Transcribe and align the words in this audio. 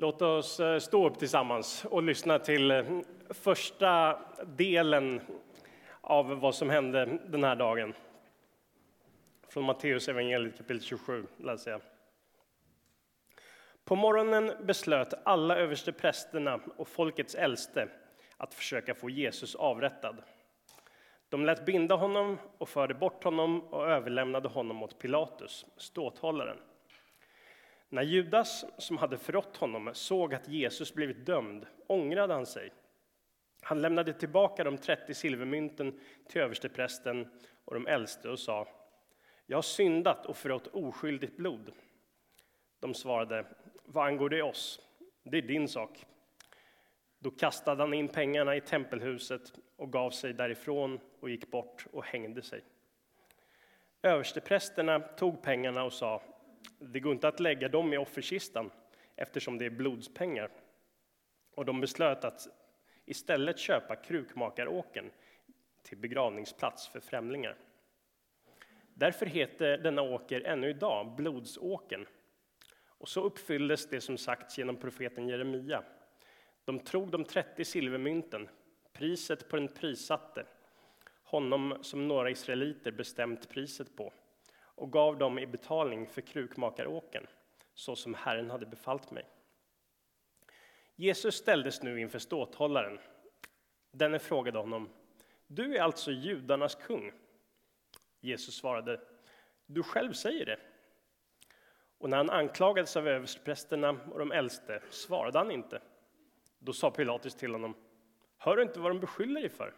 Låt 0.00 0.22
oss 0.22 0.60
eh, 0.60 0.78
stå 0.78 1.06
upp 1.06 1.18
tillsammans 1.18 1.84
och 1.84 2.02
lyssna 2.02 2.38
till 2.38 2.70
eh, 2.70 2.84
första 3.30 4.18
delen 4.46 5.20
av 6.00 6.40
vad 6.40 6.54
som 6.54 6.70
hände 6.70 7.18
den 7.26 7.44
här 7.44 7.56
dagen. 7.56 7.94
Från 9.48 9.64
Matteus 9.64 10.08
evangeliet 10.08 10.56
kapitel 10.56 10.82
27 10.82 11.26
läser 11.36 11.70
jag. 11.70 11.80
På 13.84 13.96
morgonen 13.96 14.52
beslöt 14.62 15.14
alla 15.24 15.56
översteprästerna 15.56 16.60
och 16.76 16.88
folkets 16.88 17.34
äldste 17.34 17.88
att 18.36 18.54
försöka 18.54 18.94
få 18.94 19.10
Jesus 19.10 19.54
avrättad. 19.54 20.16
De 21.28 21.44
lät 21.44 21.66
binda 21.66 21.94
honom 21.94 22.38
och 22.58 22.68
förde 22.68 22.94
bort 22.94 23.24
honom 23.24 23.60
och 23.60 23.86
överlämnade 23.86 24.48
honom 24.48 24.82
åt 24.82 24.98
Pilatus, 24.98 25.66
ståthållaren. 25.76 26.58
När 27.92 28.02
Judas, 28.02 28.64
som 28.78 28.98
hade 28.98 29.18
förrått 29.18 29.56
honom, 29.56 29.90
såg 29.92 30.34
att 30.34 30.48
Jesus 30.48 30.94
blivit 30.94 31.26
dömd 31.26 31.66
ångrade 31.86 32.34
han 32.34 32.46
sig. 32.46 32.72
Han 33.62 33.82
lämnade 33.82 34.12
tillbaka 34.12 34.64
de 34.64 34.78
30 34.78 35.14
silvermynten 35.14 36.00
till 36.28 36.40
översteprästen 36.40 37.28
och 37.64 37.74
de 37.74 37.86
äldste 37.86 38.28
och 38.28 38.38
sa 38.38 38.68
Jag 39.46 39.56
har 39.56 39.62
syndat 39.62 40.26
och 40.26 40.36
förrått 40.36 40.66
oskyldigt 40.66 41.36
blod. 41.36 41.72
De 42.80 42.94
svarade 42.94 43.46
Vad 43.84 44.06
angår 44.06 44.28
det 44.28 44.42
oss? 44.42 44.80
Det 45.22 45.38
är 45.38 45.42
din 45.42 45.68
sak. 45.68 46.06
Då 47.18 47.30
kastade 47.30 47.82
han 47.82 47.94
in 47.94 48.08
pengarna 48.08 48.56
i 48.56 48.60
tempelhuset 48.60 49.52
och 49.76 49.92
gav 49.92 50.10
sig 50.10 50.32
därifrån 50.32 51.00
och 51.20 51.30
gick 51.30 51.50
bort 51.50 51.86
och 51.92 52.04
hängde 52.04 52.42
sig. 52.42 52.64
Översteprästerna 54.02 55.00
tog 55.00 55.42
pengarna 55.42 55.84
och 55.84 55.92
sa 55.92 56.22
det 56.80 57.00
går 57.00 57.12
inte 57.12 57.28
att 57.28 57.40
lägga 57.40 57.68
dem 57.68 57.92
i 57.92 57.98
offerkistan 57.98 58.70
eftersom 59.16 59.58
det 59.58 59.66
är 59.66 59.70
blodspengar. 59.70 60.50
Och 61.54 61.64
de 61.64 61.80
beslöt 61.80 62.24
att 62.24 62.48
istället 63.04 63.58
köpa 63.58 63.96
krukmakaråken 63.96 65.10
till 65.82 65.98
begravningsplats 65.98 66.88
för 66.88 67.00
främlingar. 67.00 67.56
Därför 68.94 69.26
heter 69.26 69.78
denna 69.78 70.02
åker 70.02 70.40
ännu 70.40 70.70
idag 70.70 71.16
Blodsåken. 71.16 72.06
Och 72.86 73.08
så 73.08 73.22
uppfylldes 73.22 73.88
det 73.88 74.00
som 74.00 74.18
sagts 74.18 74.58
genom 74.58 74.76
profeten 74.76 75.28
Jeremia. 75.28 75.84
De 76.64 76.78
tog 76.78 77.10
de 77.10 77.24
30 77.24 77.64
silvermynten, 77.64 78.48
priset 78.92 79.48
på 79.48 79.56
den 79.56 79.68
prissatte, 79.68 80.46
honom 81.22 81.78
som 81.80 82.08
några 82.08 82.30
israeliter 82.30 82.92
bestämt 82.92 83.48
priset 83.48 83.96
på 83.96 84.12
och 84.80 84.92
gav 84.92 85.18
dem 85.18 85.38
i 85.38 85.46
betalning 85.46 86.06
för 86.06 86.20
krukmakaråken, 86.20 87.26
så 87.74 87.96
som 87.96 88.14
Herren 88.14 88.50
hade 88.50 88.66
befallt 88.66 89.10
mig. 89.10 89.26
Jesus 90.96 91.34
ställdes 91.34 91.82
nu 91.82 92.00
inför 92.00 92.18
ståthållaren. 92.18 92.98
Denne 93.92 94.18
frågade 94.18 94.58
honom, 94.58 94.88
du 95.46 95.76
är 95.76 95.82
alltså 95.82 96.10
judarnas 96.10 96.74
kung? 96.74 97.12
Jesus 98.20 98.54
svarade, 98.54 99.00
du 99.66 99.82
själv 99.82 100.12
säger 100.12 100.46
det. 100.46 100.58
Och 101.98 102.10
när 102.10 102.16
han 102.16 102.30
anklagades 102.30 102.96
av 102.96 103.08
översteprästerna 103.08 103.90
och 103.90 104.18
de 104.18 104.32
äldste 104.32 104.82
svarade 104.90 105.38
han 105.38 105.50
inte. 105.50 105.80
Då 106.58 106.72
sa 106.72 106.90
Pilatus 106.90 107.34
till 107.34 107.52
honom, 107.52 107.74
hör 108.38 108.56
du 108.56 108.62
inte 108.62 108.80
vad 108.80 108.90
de 108.90 109.00
beskyller 109.00 109.40
dig 109.40 109.50
för? 109.50 109.74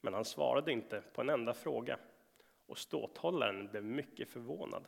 Men 0.00 0.14
han 0.14 0.24
svarade 0.24 0.72
inte 0.72 1.02
på 1.12 1.20
en 1.20 1.30
enda 1.30 1.54
fråga 1.54 1.98
och 2.70 2.78
ståthållaren 2.78 3.68
blev 3.68 3.84
mycket 3.84 4.28
förvånad. 4.28 4.86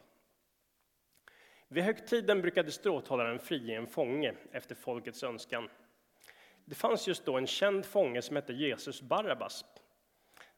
Vid 1.68 1.84
högtiden 1.84 2.40
brukade 2.40 2.72
ståthållaren 2.72 3.38
frige 3.38 3.76
en 3.76 3.86
fånge 3.86 4.34
efter 4.52 4.74
folkets 4.74 5.22
önskan. 5.22 5.68
Det 6.64 6.74
fanns 6.74 7.08
just 7.08 7.24
då 7.24 7.38
en 7.38 7.46
känd 7.46 7.86
fånge 7.86 8.22
som 8.22 8.36
hette 8.36 8.52
Jesus 8.52 9.02
Barabbas. 9.02 9.64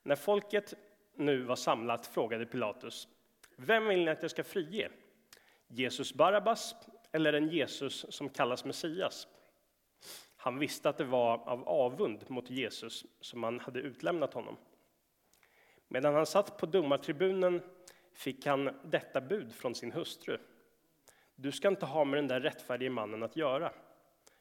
När 0.02 0.16
folket 0.16 0.74
nu 1.14 1.42
var 1.42 1.56
samlat 1.56 2.06
frågade 2.06 2.46
Pilatus 2.46 3.08
Vem 3.56 3.88
vill 3.88 4.04
ni 4.04 4.10
att 4.10 4.22
jag 4.22 4.30
ska 4.30 4.44
frige? 4.44 4.90
Jesus 5.68 6.14
Barabbas 6.14 6.74
eller 7.12 7.32
en 7.32 7.48
Jesus 7.48 8.06
som 8.08 8.28
kallas 8.28 8.64
Messias? 8.64 9.28
Han 10.36 10.58
visste 10.58 10.88
att 10.88 10.98
det 10.98 11.04
var 11.04 11.48
av 11.48 11.68
avund 11.68 12.30
mot 12.30 12.50
Jesus 12.50 13.06
som 13.20 13.40
man 13.40 13.60
hade 13.60 13.80
utlämnat 13.80 14.34
honom. 14.34 14.56
Medan 15.88 16.14
han 16.14 16.26
satt 16.26 16.58
på 16.58 16.66
domartribunen 16.66 17.62
fick 18.12 18.46
han 18.46 18.70
detta 18.84 19.20
bud 19.20 19.54
från 19.54 19.74
sin 19.74 19.92
hustru. 19.92 20.38
Du 21.36 21.52
ska 21.52 21.68
inte 21.68 21.86
ha 21.86 22.04
med 22.04 22.18
den 22.18 22.28
där 22.28 22.40
rättfärdige 22.40 22.90
mannen 22.90 23.22
att 23.22 23.36
göra. 23.36 23.72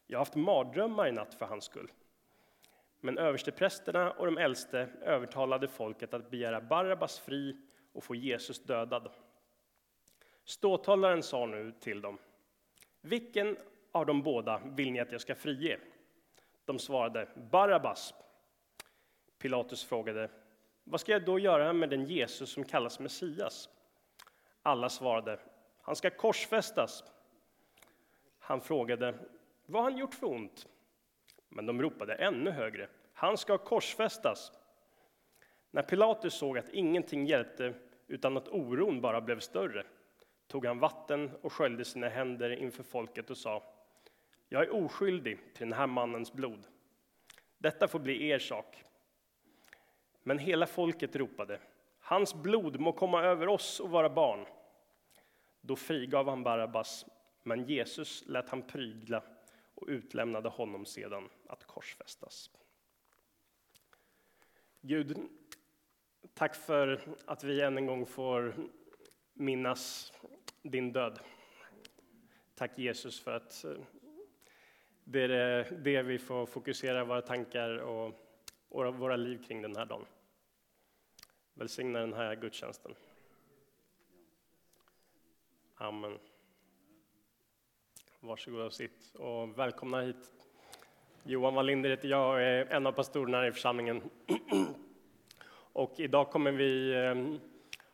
Jag 0.06 0.18
har 0.18 0.20
haft 0.20 0.34
mardrömmar 0.34 1.08
i 1.08 1.12
natt 1.12 1.34
för 1.34 1.46
hans 1.46 1.64
skull. 1.64 1.92
Men 3.00 3.18
översteprästerna 3.18 4.10
och 4.10 4.26
de 4.26 4.38
äldste 4.38 4.88
övertalade 5.02 5.68
folket 5.68 6.14
att 6.14 6.30
begära 6.30 6.60
Barabbas 6.60 7.20
fri 7.20 7.56
och 7.92 8.04
få 8.04 8.14
Jesus 8.14 8.62
dödad. 8.64 9.10
Ståthållaren 10.44 11.22
sa 11.22 11.46
nu 11.46 11.72
till 11.80 12.00
dem. 12.00 12.18
Vilken 13.00 13.56
av 13.92 14.06
de 14.06 14.22
båda 14.22 14.62
vill 14.64 14.92
ni 14.92 15.00
att 15.00 15.12
jag 15.12 15.20
ska 15.20 15.34
frige? 15.34 15.78
De 16.64 16.78
svarade 16.78 17.28
Barabbas. 17.50 18.14
Pilatus 19.38 19.84
frågade 19.84 20.30
vad 20.84 21.00
ska 21.00 21.12
jag 21.12 21.24
då 21.24 21.38
göra 21.38 21.72
med 21.72 21.90
den 21.90 22.04
Jesus 22.04 22.50
som 22.50 22.64
kallas 22.64 22.98
Messias? 22.98 23.68
Alla 24.62 24.88
svarade, 24.88 25.38
han 25.80 25.96
ska 25.96 26.10
korsfästas. 26.10 27.04
Han 28.38 28.60
frågade, 28.60 29.14
vad 29.66 29.82
har 29.82 29.90
han 29.90 30.00
gjort 30.00 30.14
för 30.14 30.26
ont? 30.26 30.66
Men 31.48 31.66
de 31.66 31.82
ropade 31.82 32.14
ännu 32.14 32.50
högre, 32.50 32.88
han 33.12 33.38
ska 33.38 33.58
korsfästas. 33.58 34.52
När 35.70 35.82
Pilatus 35.82 36.34
såg 36.34 36.58
att 36.58 36.68
ingenting 36.68 37.26
hjälpte 37.26 37.74
utan 38.06 38.36
att 38.36 38.48
oron 38.48 39.00
bara 39.00 39.20
blev 39.20 39.40
större 39.40 39.86
tog 40.46 40.66
han 40.66 40.78
vatten 40.78 41.30
och 41.42 41.52
sköljde 41.52 41.84
sina 41.84 42.08
händer 42.08 42.50
inför 42.50 42.82
folket 42.82 43.30
och 43.30 43.36
sa 43.36 43.62
Jag 44.48 44.62
är 44.62 44.74
oskyldig 44.74 45.38
till 45.54 45.66
den 45.66 45.78
här 45.78 45.86
mannens 45.86 46.32
blod. 46.32 46.66
Detta 47.58 47.88
får 47.88 47.98
bli 47.98 48.28
er 48.28 48.38
sak. 48.38 48.84
Men 50.26 50.38
hela 50.38 50.66
folket 50.66 51.16
ropade, 51.16 51.60
hans 52.00 52.34
blod 52.34 52.80
må 52.80 52.92
komma 52.92 53.22
över 53.22 53.48
oss 53.48 53.80
och 53.80 53.90
våra 53.90 54.10
barn. 54.10 54.46
Då 55.60 55.76
frigav 55.76 56.28
han 56.28 56.42
Barabbas, 56.42 57.06
men 57.42 57.64
Jesus 57.64 58.24
lät 58.26 58.48
han 58.48 58.62
prygla 58.62 59.22
och 59.74 59.86
utlämnade 59.88 60.48
honom 60.48 60.86
sedan 60.86 61.28
att 61.46 61.64
korsfästas. 61.64 62.50
Gud, 64.80 65.18
tack 66.34 66.54
för 66.54 67.00
att 67.24 67.44
vi 67.44 67.60
än 67.60 67.78
en 67.78 67.86
gång 67.86 68.06
får 68.06 68.54
minnas 69.32 70.12
din 70.62 70.92
död. 70.92 71.18
Tack 72.54 72.78
Jesus 72.78 73.20
för 73.20 73.32
att 73.32 73.64
eh, 73.64 73.70
det 75.04 75.22
är 75.22 75.70
det 75.70 76.02
vi 76.02 76.18
får 76.18 76.46
fokusera 76.46 77.04
våra 77.04 77.22
tankar 77.22 77.76
och 77.76 78.14
våra 78.68 79.16
liv 79.16 79.44
kring 79.46 79.62
den 79.62 79.76
här 79.76 79.86
dagen. 79.86 80.06
Välsigna 81.56 81.98
den 81.98 82.12
här 82.12 82.34
gudstjänsten. 82.34 82.94
Amen. 85.76 86.18
Varsågoda 88.20 88.64
och 88.64 88.72
sitt 88.72 89.14
och 89.14 89.58
välkomna 89.58 90.00
hit. 90.00 90.32
Johan 91.22 91.54
Wallinder 91.54 91.90
heter 91.90 92.08
jag 92.08 92.34
och 92.34 92.40
är 92.40 92.66
en 92.66 92.86
av 92.86 92.92
pastorerna 92.92 93.36
här 93.36 93.46
i 93.46 93.52
församlingen. 93.52 94.02
Och 95.72 95.94
idag 95.96 96.30
kommer 96.30 96.52
vi 96.52 96.94
ehm, 96.94 97.40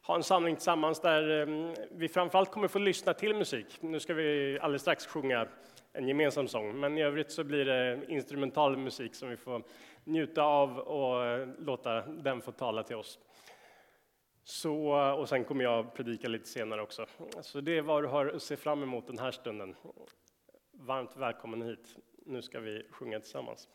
ha 0.03 0.17
en 0.17 0.23
samling 0.23 0.57
tillsammans 0.57 1.01
där 1.01 1.31
ehm, 1.31 1.75
vi 1.91 2.09
framförallt 2.09 2.51
kommer 2.51 2.69
få 2.69 2.79
lyssna 2.79 3.15
till 3.15 3.35
musik. 3.35 3.67
Nu 3.81 4.01
ska 4.01 4.15
vi 4.15 4.59
alldeles 4.61 4.83
strax 4.83 5.07
sjunga 5.07 5.49
en 5.93 6.09
gemensam 6.09 6.49
sång, 6.49 6.81
men 6.81 6.99
i 6.99 7.03
övrigt 7.03 7.33
så 7.33 7.45
blir 7.45 7.65
det 7.65 8.01
instrumental 8.09 8.77
musik 8.77 9.15
som 9.15 9.29
vi 9.29 9.37
får 9.37 9.63
njuta 10.05 10.43
av 10.43 10.79
och 10.79 11.27
eh, 11.27 11.49
låta 11.59 12.03
den 12.07 12.41
få 12.41 12.53
tala 12.53 12.83
till 12.83 12.97
oss. 12.97 13.19
Så, 14.45 14.93
och 15.19 15.29
sen 15.29 15.45
kommer 15.45 15.65
jag 15.65 15.95
predika 15.95 16.29
lite 16.29 16.49
senare 16.49 16.83
också. 16.83 17.07
Så 17.43 17.61
det 17.61 17.79
är 17.79 17.83
vad 17.83 18.03
du 18.03 18.09
har 18.09 18.27
att 18.27 18.43
se 18.43 18.57
fram 18.57 18.83
emot 18.83 19.07
den 19.07 19.19
här 19.19 19.31
stunden. 19.31 19.77
Varmt 20.73 21.17
välkommen 21.17 21.63
hit. 21.63 21.97
Nu 22.27 22.43
ska 22.43 22.61
vi 22.61 22.87
sjunga 22.91 23.21
tillsammans. 23.21 23.69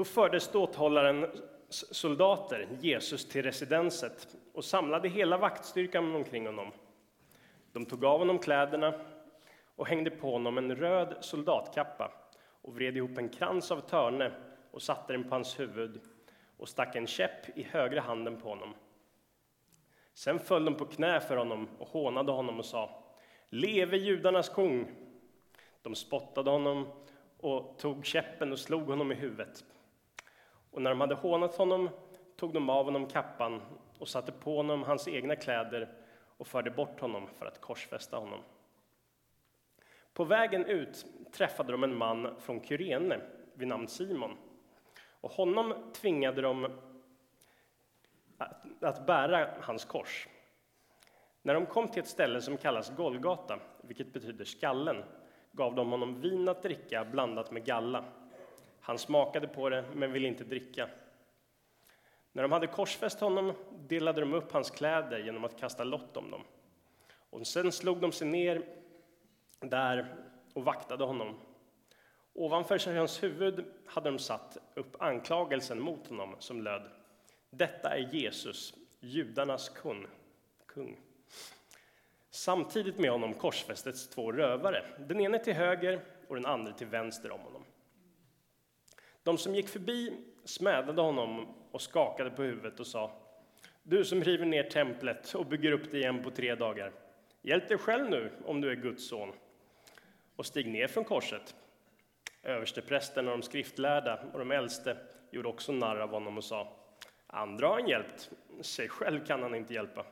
Då 0.00 0.04
förde 0.04 0.40
ståthållaren 0.40 1.26
soldater 1.68 2.68
Jesus 2.80 3.28
till 3.28 3.42
residenset 3.42 4.36
och 4.52 4.64
samlade 4.64 5.08
hela 5.08 5.38
vaktstyrkan 5.38 6.14
omkring 6.14 6.46
honom. 6.46 6.72
De 7.72 7.86
tog 7.86 8.04
av 8.04 8.18
honom 8.18 8.38
kläderna 8.38 8.94
och 9.76 9.88
hängde 9.88 10.10
på 10.10 10.30
honom 10.30 10.58
en 10.58 10.76
röd 10.76 11.16
soldatkappa 11.20 12.12
och 12.62 12.74
vred 12.74 12.96
ihop 12.96 13.18
en 13.18 13.28
krans 13.28 13.70
av 13.70 13.80
törne 13.80 14.32
och 14.70 14.82
satte 14.82 15.12
den 15.12 15.28
på 15.28 15.34
hans 15.34 15.60
huvud 15.60 16.00
och 16.56 16.68
stack 16.68 16.96
en 16.96 17.06
käpp 17.06 17.58
i 17.58 17.62
högra 17.62 18.00
handen 18.00 18.40
på 18.40 18.48
honom. 18.48 18.74
Sen 20.14 20.38
föll 20.38 20.64
de 20.64 20.74
på 20.74 20.84
knä 20.84 21.20
för 21.20 21.36
honom 21.36 21.68
och 21.78 21.88
hånade 21.88 22.32
honom 22.32 22.58
och 22.58 22.66
sa 22.66 23.02
Leve 23.48 23.96
judarnas 23.96 24.48
kung! 24.48 24.90
De 25.82 25.94
spottade 25.94 26.50
honom 26.50 26.86
och 27.40 27.78
tog 27.78 28.06
käppen 28.06 28.52
och 28.52 28.58
slog 28.58 28.82
honom 28.82 29.12
i 29.12 29.14
huvudet. 29.14 29.64
Och 30.70 30.82
när 30.82 30.90
de 30.90 31.00
hade 31.00 31.14
hånat 31.14 31.56
honom 31.56 31.90
tog 32.36 32.52
de 32.52 32.70
av 32.70 32.84
honom 32.84 33.06
kappan 33.06 33.62
och 33.98 34.08
satte 34.08 34.32
på 34.32 34.56
honom 34.56 34.82
hans 34.82 35.08
egna 35.08 35.36
kläder 35.36 35.88
och 36.36 36.46
förde 36.46 36.70
bort 36.70 37.00
honom 37.00 37.28
för 37.38 37.46
att 37.46 37.60
korsfästa 37.60 38.16
honom. 38.16 38.40
På 40.12 40.24
vägen 40.24 40.64
ut 40.64 41.06
träffade 41.32 41.72
de 41.72 41.84
en 41.84 41.96
man 41.96 42.40
från 42.40 42.64
Kyrene 42.64 43.20
vid 43.54 43.68
namn 43.68 43.88
Simon. 43.88 44.36
Och 45.20 45.30
honom 45.30 45.74
tvingade 45.92 46.42
de 46.42 46.78
att 48.80 49.06
bära 49.06 49.48
hans 49.60 49.84
kors. 49.84 50.28
När 51.42 51.54
de 51.54 51.66
kom 51.66 51.88
till 51.88 52.02
ett 52.02 52.08
ställe 52.08 52.40
som 52.40 52.56
kallas 52.56 52.96
Golgata, 52.96 53.58
vilket 53.82 54.12
betyder 54.12 54.44
skallen, 54.44 55.04
gav 55.52 55.74
de 55.74 55.90
honom 55.90 56.20
vin 56.20 56.48
att 56.48 56.62
dricka 56.62 57.04
blandat 57.04 57.50
med 57.50 57.64
galla. 57.64 58.04
Han 58.80 58.98
smakade 58.98 59.48
på 59.48 59.68
det, 59.68 59.84
men 59.94 60.12
ville 60.12 60.28
inte 60.28 60.44
dricka. 60.44 60.88
När 62.32 62.42
de 62.42 62.52
hade 62.52 62.66
korsfäst 62.66 63.20
honom 63.20 63.52
delade 63.88 64.20
de 64.20 64.34
upp 64.34 64.52
hans 64.52 64.70
kläder 64.70 65.18
genom 65.18 65.44
att 65.44 65.60
kasta 65.60 65.84
lott 65.84 66.16
om 66.16 66.30
dem. 66.30 66.42
Och 67.30 67.46
sen 67.46 67.72
slog 67.72 68.00
de 68.00 68.12
sig 68.12 68.28
ner 68.28 68.62
där 69.60 70.14
och 70.54 70.64
vaktade 70.64 71.04
honom. 71.04 71.40
Ovanför 72.32 72.96
hans 72.96 73.22
huvud 73.22 73.64
hade 73.86 74.10
de 74.10 74.18
satt 74.18 74.56
upp 74.74 75.02
anklagelsen 75.02 75.80
mot 75.80 76.08
honom 76.08 76.36
som 76.38 76.62
löd 76.62 76.90
Detta 77.50 77.96
är 77.96 78.14
Jesus, 78.14 78.74
judarnas 79.00 79.68
kung. 79.68 80.06
kung. 80.66 81.00
Samtidigt 82.30 82.98
med 82.98 83.10
honom 83.10 83.34
korsfästes 83.34 84.08
två 84.08 84.32
rövare, 84.32 84.84
den 84.98 85.20
ene 85.20 85.38
till 85.38 85.54
höger 85.54 86.00
och 86.28 86.34
den 86.34 86.46
andra 86.46 86.72
till 86.72 86.86
vänster 86.86 87.30
om 87.30 87.40
honom. 87.40 87.64
De 89.22 89.38
som 89.38 89.54
gick 89.54 89.68
förbi 89.68 90.16
smädade 90.44 91.02
honom 91.02 91.54
och 91.70 91.82
skakade 91.82 92.30
på 92.30 92.42
huvudet 92.42 92.80
och 92.80 92.86
sa 92.86 93.12
Du 93.82 94.04
som 94.04 94.24
river 94.24 94.46
ner 94.46 94.62
templet 94.62 95.34
och 95.34 95.46
bygger 95.46 95.72
upp 95.72 95.90
det 95.90 95.98
igen 95.98 96.22
på 96.22 96.30
tre 96.30 96.54
dagar, 96.54 96.92
hjälp 97.42 97.68
dig 97.68 97.78
själv 97.78 98.10
nu 98.10 98.30
om 98.44 98.60
du 98.60 98.70
är 98.70 98.76
Guds 98.76 99.08
son 99.08 99.32
och 100.36 100.46
stig 100.46 100.66
ner 100.66 100.88
från 100.88 101.04
korset. 101.04 101.54
Översteprästen 102.42 103.28
och 103.28 103.38
de 103.38 103.42
skriftlärda 103.42 104.20
och 104.32 104.38
de 104.38 104.50
äldste 104.50 104.96
gjorde 105.30 105.48
också 105.48 105.72
narr 105.72 105.96
av 105.96 106.10
honom 106.10 106.36
och 106.36 106.44
sa 106.44 106.76
Andra 107.26 107.66
har 107.66 107.74
han 107.74 107.88
hjälpt, 107.88 108.30
sig 108.60 108.88
själv 108.88 109.26
kan 109.26 109.42
han 109.42 109.54
inte 109.54 109.74
hjälpa. 109.74 110.06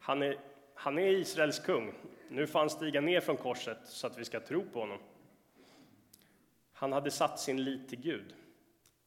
Han 0.00 0.22
är, 0.22 0.36
han 0.74 0.98
är 0.98 1.08
Israels 1.08 1.58
kung. 1.58 1.94
Nu 2.28 2.46
får 2.46 2.58
han 2.58 2.70
stiga 2.70 3.00
ner 3.00 3.20
från 3.20 3.36
korset 3.36 3.78
så 3.84 4.06
att 4.06 4.18
vi 4.18 4.24
ska 4.24 4.40
tro 4.40 4.64
på 4.72 4.80
honom. 4.80 4.98
Han 6.78 6.92
hade 6.92 7.10
satt 7.10 7.40
sin 7.40 7.64
lit 7.64 7.88
till 7.88 8.00
Gud. 8.00 8.34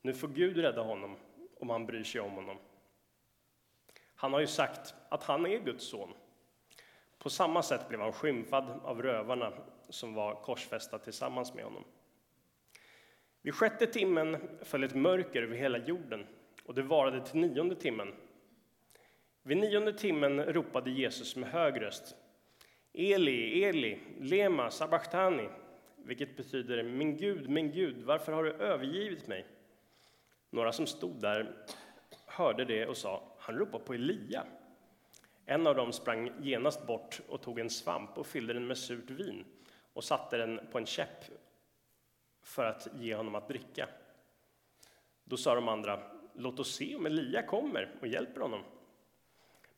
Nu 0.01 0.13
får 0.13 0.27
Gud 0.27 0.57
rädda 0.57 0.81
honom 0.81 1.15
om 1.59 1.69
han 1.69 1.85
bryr 1.85 2.03
sig 2.03 2.21
om 2.21 2.31
honom. 2.31 2.57
Han 4.15 4.33
har 4.33 4.39
ju 4.39 4.47
sagt 4.47 4.93
att 5.09 5.23
han 5.23 5.45
är 5.45 5.59
Guds 5.59 5.85
son. 5.85 6.13
På 7.17 7.29
samma 7.29 7.63
sätt 7.63 7.89
blev 7.89 8.01
han 8.01 8.13
skymfad 8.13 8.69
av 8.83 9.01
rövarna 9.01 9.53
som 9.89 10.13
var 10.13 10.35
korsfästa 10.35 10.99
tillsammans 10.99 11.53
med 11.53 11.63
honom. 11.63 11.83
Vid 13.41 13.55
sjätte 13.55 13.87
timmen 13.87 14.37
föll 14.61 14.83
ett 14.83 14.95
mörker 14.95 15.41
över 15.41 15.55
hela 15.55 15.77
jorden 15.77 16.27
och 16.65 16.75
det 16.75 16.81
varade 16.81 17.25
till 17.25 17.39
nionde 17.39 17.75
timmen. 17.75 18.13
Vid 19.43 19.57
nionde 19.57 19.93
timmen 19.93 20.43
ropade 20.43 20.91
Jesus 20.91 21.35
med 21.35 21.49
hög 21.49 21.81
röst 21.81 22.15
Eli, 22.93 23.63
Eli, 23.63 23.99
lema 24.19 24.71
sabachthani, 24.71 25.49
vilket 26.05 26.37
betyder 26.37 26.83
Min 26.83 27.17
Gud, 27.17 27.49
min 27.49 27.71
Gud, 27.71 28.03
varför 28.03 28.31
har 28.31 28.43
du 28.43 28.51
övergivit 28.51 29.27
mig? 29.27 29.45
Några 30.49 30.71
som 30.71 30.87
stod 30.87 31.21
där 31.21 31.65
hörde 32.25 32.65
det 32.65 32.87
och 32.87 32.97
sa 32.97 33.23
Han 33.39 33.55
ropar 33.55 33.79
på 33.79 33.93
Elia. 33.93 34.45
En 35.45 35.67
av 35.67 35.75
dem 35.75 35.93
sprang 35.93 36.31
genast 36.41 36.87
bort 36.87 37.21
och 37.27 37.41
tog 37.41 37.59
en 37.59 37.69
svamp 37.69 38.17
och 38.17 38.27
fyllde 38.27 38.53
den 38.53 38.67
med 38.67 38.77
surt 38.77 39.09
vin 39.09 39.45
och 39.93 40.03
satte 40.03 40.37
den 40.37 40.59
på 40.71 40.77
en 40.77 40.85
käpp 40.85 41.25
för 42.43 42.65
att 42.65 42.87
ge 42.99 43.15
honom 43.15 43.35
att 43.35 43.47
dricka. 43.47 43.89
Då 45.23 45.37
sa 45.37 45.55
de 45.55 45.67
andra, 45.67 45.99
låt 46.35 46.59
oss 46.59 46.75
se 46.75 46.95
om 46.95 47.05
Elia 47.05 47.41
kommer 47.41 47.95
och 48.01 48.07
hjälper 48.07 48.41
honom. 48.41 48.63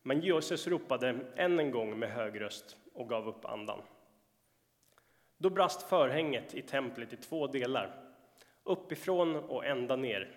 Men 0.02 0.22
Jesus 0.22 0.68
ropade 0.68 1.20
än 1.36 1.60
en 1.60 1.72
gång 1.72 2.00
med 2.00 2.12
hög 2.12 2.42
röst 2.42 2.78
och 2.94 3.10
gav 3.10 3.28
upp 3.28 3.46
andan. 3.46 3.82
Då 5.44 5.50
brast 5.50 5.90
förhänget 5.90 6.54
i 6.54 6.62
templet 6.62 7.14
i 7.14 7.18
två 7.18 7.48
delar, 7.48 7.96
uppifrån 8.64 9.36
och 9.36 9.66
ända 9.66 9.96
ner. 9.96 10.32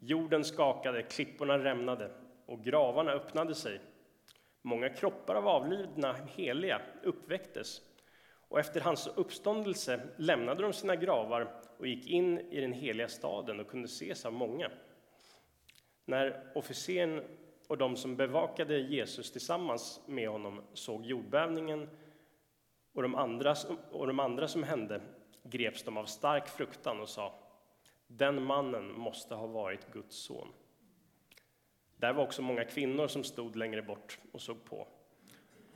Jorden 0.00 0.44
skakade, 0.44 1.02
klipporna 1.02 1.64
rämnade 1.64 2.10
och 2.46 2.64
gravarna 2.64 3.12
öppnade 3.12 3.54
sig. 3.54 3.80
Många 4.62 4.88
kroppar 4.88 5.34
av 5.34 5.48
avlidna 5.48 6.16
heliga 6.36 6.80
uppväcktes 7.02 7.80
och 8.48 8.60
efter 8.60 8.80
hans 8.80 9.06
uppståndelse 9.06 10.00
lämnade 10.16 10.62
de 10.62 10.72
sina 10.72 10.96
gravar 10.96 11.54
och 11.78 11.86
gick 11.86 12.06
in 12.06 12.38
i 12.38 12.60
den 12.60 12.72
heliga 12.72 13.08
staden 13.08 13.60
och 13.60 13.68
kunde 13.68 13.86
ses 13.86 14.26
av 14.26 14.32
många. 14.32 14.70
När 16.04 16.52
officeren 16.54 17.22
och 17.68 17.78
de 17.78 17.96
som 17.96 18.16
bevakade 18.16 18.78
Jesus 18.78 19.32
tillsammans 19.32 20.00
med 20.06 20.28
honom 20.28 20.62
såg 20.72 21.06
jordbävningen 21.06 21.88
och 22.92 23.02
de 23.02 23.14
andra, 23.14 23.54
och 23.90 24.06
de 24.06 24.20
andra 24.20 24.48
som 24.48 24.62
hände 24.62 25.00
greps 25.42 25.82
de 25.82 25.96
av 25.96 26.04
stark 26.04 26.48
fruktan 26.48 27.00
och 27.00 27.08
sa 27.08 27.34
den 28.06 28.42
mannen 28.42 28.92
måste 28.92 29.34
ha 29.34 29.46
varit 29.46 29.92
Guds 29.92 30.16
son. 30.16 30.48
Där 31.96 32.12
var 32.12 32.24
också 32.24 32.42
många 32.42 32.64
kvinnor 32.64 33.08
som 33.08 33.24
stod 33.24 33.56
längre 33.56 33.82
bort 33.82 34.18
och 34.32 34.40
såg 34.40 34.64
på. 34.64 34.88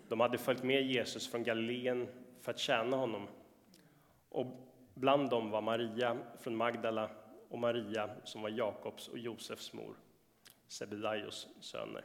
De 0.09 0.21
hade 0.21 0.39
följt 0.39 0.63
med 0.63 0.87
Jesus 0.87 1.31
från 1.31 1.45
Galileen 1.45 2.09
för 2.41 2.51
att 2.51 2.59
tjäna 2.59 2.97
honom. 2.97 3.29
Och 4.29 4.47
bland 4.95 5.31
dem 5.31 5.51
var 5.51 5.61
Maria 5.61 6.17
från 6.41 6.57
Magdala 6.57 7.11
och 7.49 7.59
Maria 7.59 8.11
som 8.25 8.43
var 8.43 8.51
Jakobs 8.51 9.09
och 9.09 9.19
Josefs 9.19 9.73
mor, 9.73 9.97
Sebedaios 10.69 11.49
söner. 11.61 12.05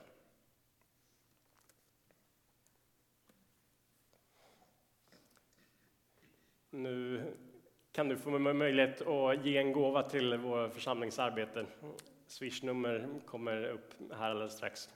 Nu 6.74 7.24
kan 7.92 8.10
du 8.10 8.18
få 8.18 8.30
möjlighet 8.40 9.02
att 9.02 9.46
ge 9.46 9.58
en 9.58 9.72
gåva 9.72 10.04
till 10.04 10.38
vår 10.38 10.70
församlingsarbete. 10.70 11.66
Swishnummer 12.28 13.10
kommer 13.26 13.64
upp 13.64 13.94
här 14.12 14.30
alldeles 14.30 14.54
strax. 14.54 14.90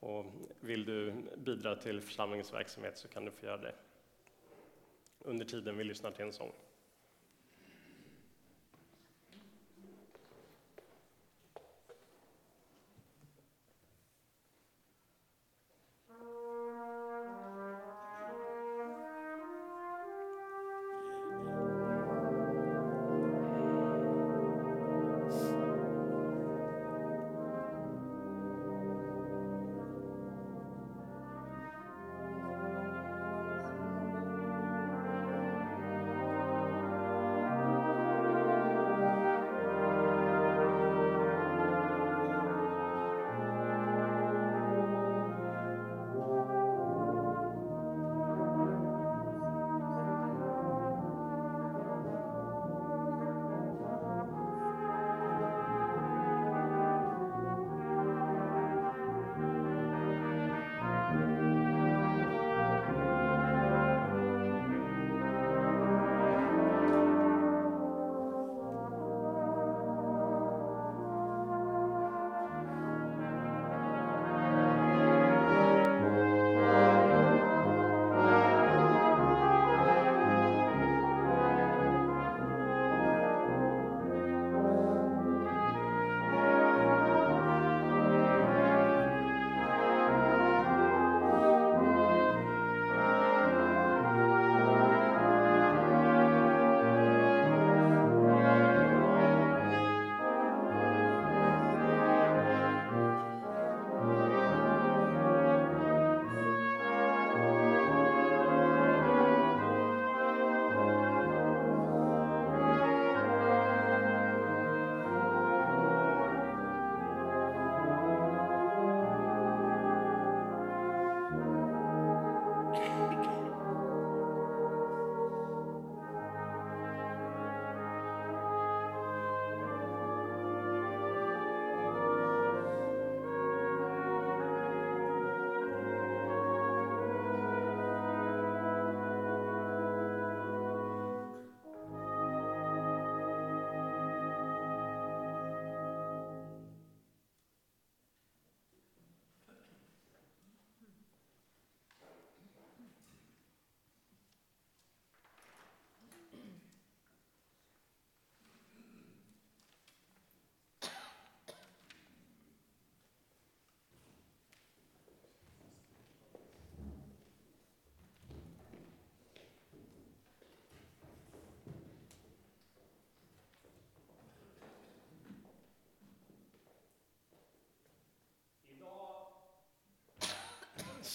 Och 0.00 0.24
vill 0.60 0.84
du 0.84 1.14
bidra 1.36 1.76
till 1.76 2.00
församlingens 2.00 2.52
verksamhet 2.52 2.98
så 2.98 3.08
kan 3.08 3.24
du 3.24 3.30
få 3.30 3.46
göra 3.46 3.56
det 3.56 3.74
under 5.18 5.44
tiden 5.44 5.76
vi 5.76 5.84
lyssnar 5.84 6.10
till 6.10 6.24
en 6.24 6.32
sång. 6.32 6.52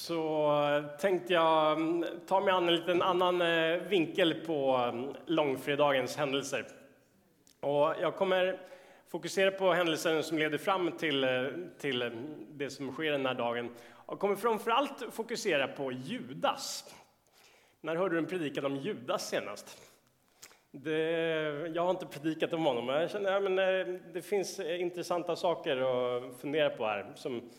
Så 0.07 0.51
eh, 0.63 0.97
tänkte 0.97 1.33
jag 1.33 1.71
mm, 1.71 2.05
ta 2.27 2.39
mig 2.39 2.53
an 2.53 2.67
en 2.67 2.75
liten 2.75 3.01
annan 3.01 3.41
eh, 3.41 3.81
vinkel 3.81 4.33
på 4.33 4.75
mm, 4.75 5.13
långfredagens 5.25 6.17
händelser. 6.17 6.65
Och 7.59 7.93
jag 8.01 8.15
kommer 8.15 8.59
fokusera 9.11 9.51
på 9.51 9.73
händelsen 9.73 10.23
som 10.23 10.37
leder 10.37 10.57
fram 10.57 10.91
till, 10.91 11.23
eh, 11.23 11.29
till 11.79 12.01
mm, 12.01 12.45
det 12.49 12.69
som 12.69 12.91
sker 12.91 13.11
den 13.11 13.25
här 13.25 13.33
dagen. 13.33 13.69
Jag 14.07 14.19
kommer 14.19 14.35
framför 14.35 14.71
allt 14.71 15.03
fokusera 15.11 15.67
på 15.67 15.91
Judas. 15.91 16.95
När 17.81 17.95
hörde 17.95 18.15
du 18.15 18.19
en 18.19 18.25
predikan 18.25 18.65
om 18.65 18.75
Judas 18.75 19.29
senast? 19.29 19.77
Det, 20.71 21.01
jag 21.75 21.83
har 21.83 21.89
inte 21.89 22.05
predikat 22.05 22.53
om 22.53 22.65
honom, 22.65 22.85
men 22.85 23.01
jag 23.01 23.11
känner 23.11 23.31
att 23.31 23.43
ja, 23.43 23.99
det 24.13 24.21
finns 24.21 24.59
intressanta 24.59 25.35
saker 25.35 25.77
att 25.77 26.41
fundera 26.41 26.69
på 26.69 26.85
här. 26.85 27.11
Som, 27.15 27.49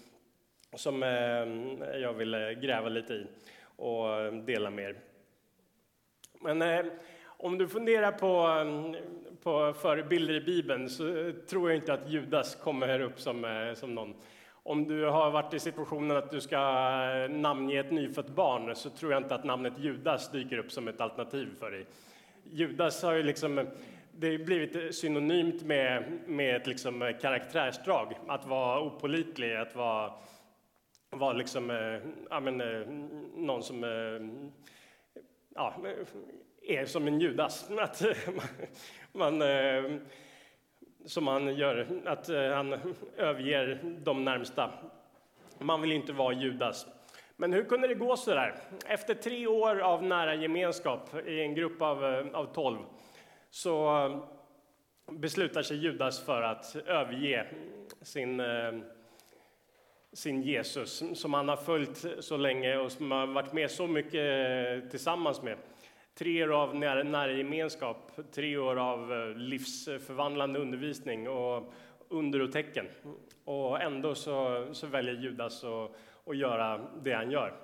som 0.77 1.03
eh, 1.03 2.01
jag 2.01 2.13
vill 2.13 2.35
eh, 2.35 2.51
gräva 2.51 2.89
lite 2.89 3.15
i 3.15 3.27
och 3.77 4.15
eh, 4.15 4.33
dela 4.33 4.71
med 4.71 4.85
er. 4.85 4.97
Men 6.41 6.91
om 7.27 7.59
du 7.59 7.69
funderar 7.69 8.13
på, 8.13 8.65
på 9.43 9.73
förebilder 9.73 10.35
i 10.35 10.41
Bibeln 10.41 10.89
så 10.89 11.33
tror 11.49 11.71
jag 11.71 11.79
inte 11.79 11.93
att 11.93 12.11
Judas 12.11 12.55
kommer 12.55 13.01
upp 13.01 13.21
som, 13.21 13.73
som 13.77 13.95
någon. 13.95 14.15
Om 14.51 14.89
du 14.89 15.05
har 15.05 15.31
varit 15.31 15.55
i 15.55 15.59
situationen 15.59 16.17
att 16.17 16.31
du 16.31 16.41
ska 16.41 16.59
namnge 17.29 17.81
ett 17.81 17.91
nyfött 17.91 18.29
barn 18.29 18.77
så 18.77 18.91
tror 18.91 19.13
jag 19.13 19.23
inte 19.23 19.35
att 19.35 19.45
namnet 19.45 19.73
Judas 19.79 20.31
dyker 20.31 20.59
upp 20.59 20.73
som 20.73 20.89
ett 20.89 21.01
alternativ 21.01 21.49
för 21.59 21.71
dig. 21.71 21.87
Judas 22.45 23.03
har 23.03 23.15
ju 23.15 23.23
liksom 23.23 23.67
det 24.13 24.31
har 24.31 24.45
blivit 24.45 24.95
synonymt 24.95 25.63
med, 25.63 26.19
med 26.27 26.57
ett 26.57 26.67
liksom 26.67 27.13
karaktärsdrag, 27.21 28.15
att 28.27 28.47
vara 28.47 28.81
opolitlig, 28.81 29.57
att 29.57 29.77
vara 29.77 30.13
var 31.11 31.35
liksom, 31.35 31.71
eh, 31.71 32.01
ja, 32.31 32.41
men, 32.41 32.61
eh, 32.61 32.89
någon 33.35 33.63
som 33.63 33.85
eh, 33.85 34.51
ja, 35.55 35.75
är 36.63 36.85
som 36.85 37.07
en 37.07 37.21
Judas. 37.21 37.71
Att 37.79 38.03
man, 39.13 39.43
eh, 39.43 39.85
som 41.07 41.27
han 41.27 41.57
gör, 41.57 41.87
att 42.05 42.29
eh, 42.29 42.51
han 42.51 42.95
överger 43.17 43.81
de 44.05 44.25
närmsta. 44.25 44.71
Man 45.59 45.81
vill 45.81 45.93
inte 45.93 46.13
vara 46.13 46.35
Judas. 46.35 46.87
Men 47.37 47.53
hur 47.53 47.65
kunde 47.65 47.89
det 47.89 47.95
gå 47.95 48.17
så 48.17 48.35
där? 48.35 48.55
Efter 48.87 49.15
tre 49.15 49.47
år 49.47 49.79
av 49.79 50.03
nära 50.03 50.35
gemenskap 50.35 51.15
i 51.27 51.41
en 51.41 51.55
grupp 51.55 51.83
av, 51.83 52.05
eh, 52.05 52.27
av 52.33 52.55
tolv 52.55 52.79
så 53.51 54.29
beslutar 55.13 55.63
sig 55.63 55.77
Judas 55.77 56.25
för 56.25 56.43
att 56.43 56.77
överge 56.87 57.47
sin 58.03 58.41
sin 60.13 60.43
Jesus 60.43 61.03
som 61.15 61.35
han 61.35 61.49
har 61.49 61.57
följt 61.57 62.07
så 62.21 62.37
länge 62.37 62.77
och 62.77 62.93
som 62.93 63.11
har 63.11 63.27
varit 63.27 63.53
med 63.53 63.71
så 63.71 63.87
mycket 63.87 64.15
eh, 64.15 64.91
tillsammans 64.91 65.43
med. 65.43 65.59
Tre 66.15 66.45
år 66.45 66.63
av 66.63 66.77
nära, 66.77 67.03
nära 67.03 67.33
gemenskap, 67.33 68.13
tre 68.33 68.57
år 68.57 68.77
av 68.77 69.13
eh, 69.13 69.37
livsförvandlande 69.37 70.59
undervisning 70.61 71.29
och 71.29 71.73
under 72.09 72.43
och 72.43 72.53
tecken. 72.53 72.87
Och 73.45 73.83
ändå 73.83 74.15
så, 74.15 74.67
så 74.73 74.87
väljer 74.87 75.15
Judas 75.15 75.65
att, 75.65 75.91
att 76.25 76.37
göra 76.37 76.91
det 77.03 77.13
han 77.13 77.31
gör. 77.31 77.57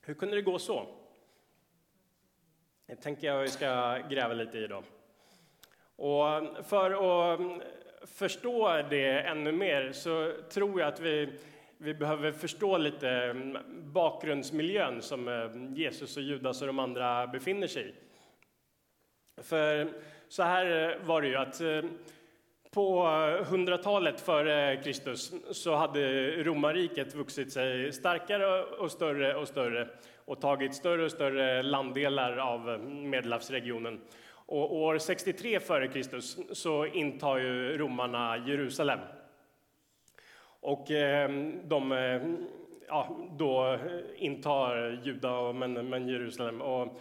Hur 0.00 0.14
kunde 0.14 0.36
det 0.36 0.42
gå 0.42 0.58
så? 0.58 0.86
Det 2.86 2.96
tänker 2.96 3.26
jag 3.26 3.42
vi 3.42 3.48
ska 3.48 3.98
gräva 4.10 4.34
lite 4.34 4.58
i. 4.58 4.66
Då. 4.66 4.82
Och 5.96 6.66
för 6.66 6.90
att 6.90 7.62
förstå 8.06 8.82
det 8.90 9.20
ännu 9.20 9.52
mer 9.52 9.92
så 9.92 10.32
tror 10.50 10.80
jag 10.80 10.88
att 10.88 11.00
vi, 11.00 11.28
vi 11.78 11.94
behöver 11.94 12.32
förstå 12.32 12.78
lite 12.78 13.10
mm, 13.10 13.58
bakgrundsmiljön 13.92 15.02
som 15.02 15.28
eh, 15.28 15.76
Jesus 15.78 16.16
och 16.16 16.22
Judas 16.22 16.60
och 16.60 16.66
de 16.66 16.78
andra 16.78 17.26
befinner 17.26 17.66
sig 17.66 17.88
i. 17.88 17.94
För 19.42 19.88
så 20.28 20.42
här 20.42 20.90
eh, 20.90 21.06
var 21.06 21.22
det 21.22 21.28
ju 21.28 21.36
att 21.36 21.60
eh, 21.60 21.82
på 22.70 23.06
100-talet 23.48 24.20
före 24.20 24.82
Kristus 24.82 25.32
så 25.50 25.74
hade 25.74 26.30
romarriket 26.44 27.14
vuxit 27.14 27.52
sig 27.52 27.92
starkare 27.92 28.62
och 28.62 28.90
större 28.90 29.34
och 29.34 29.48
större 29.48 29.88
och 30.24 30.40
tagit 30.40 30.74
större 30.74 31.04
och 31.04 31.10
större 31.10 31.62
landdelar 31.62 32.36
av 32.36 32.70
mm, 32.70 33.10
Medelhavsregionen. 33.10 34.00
Och 34.46 34.76
år 34.76 34.98
63 34.98 35.56
f.Kr. 35.56 36.20
så 36.54 36.86
intar 36.86 37.38
ju 37.38 37.78
romarna 37.78 38.44
Jerusalem. 38.46 38.98
Och 40.60 40.90
eh, 40.90 41.30
de 41.64 41.92
eh, 41.92 42.22
ja, 42.88 43.16
då 43.38 43.78
intar 44.16 45.00
Juda 45.04 45.52
men, 45.52 45.72
men 45.72 46.08
Jerusalem. 46.08 46.62
Och 46.62 47.00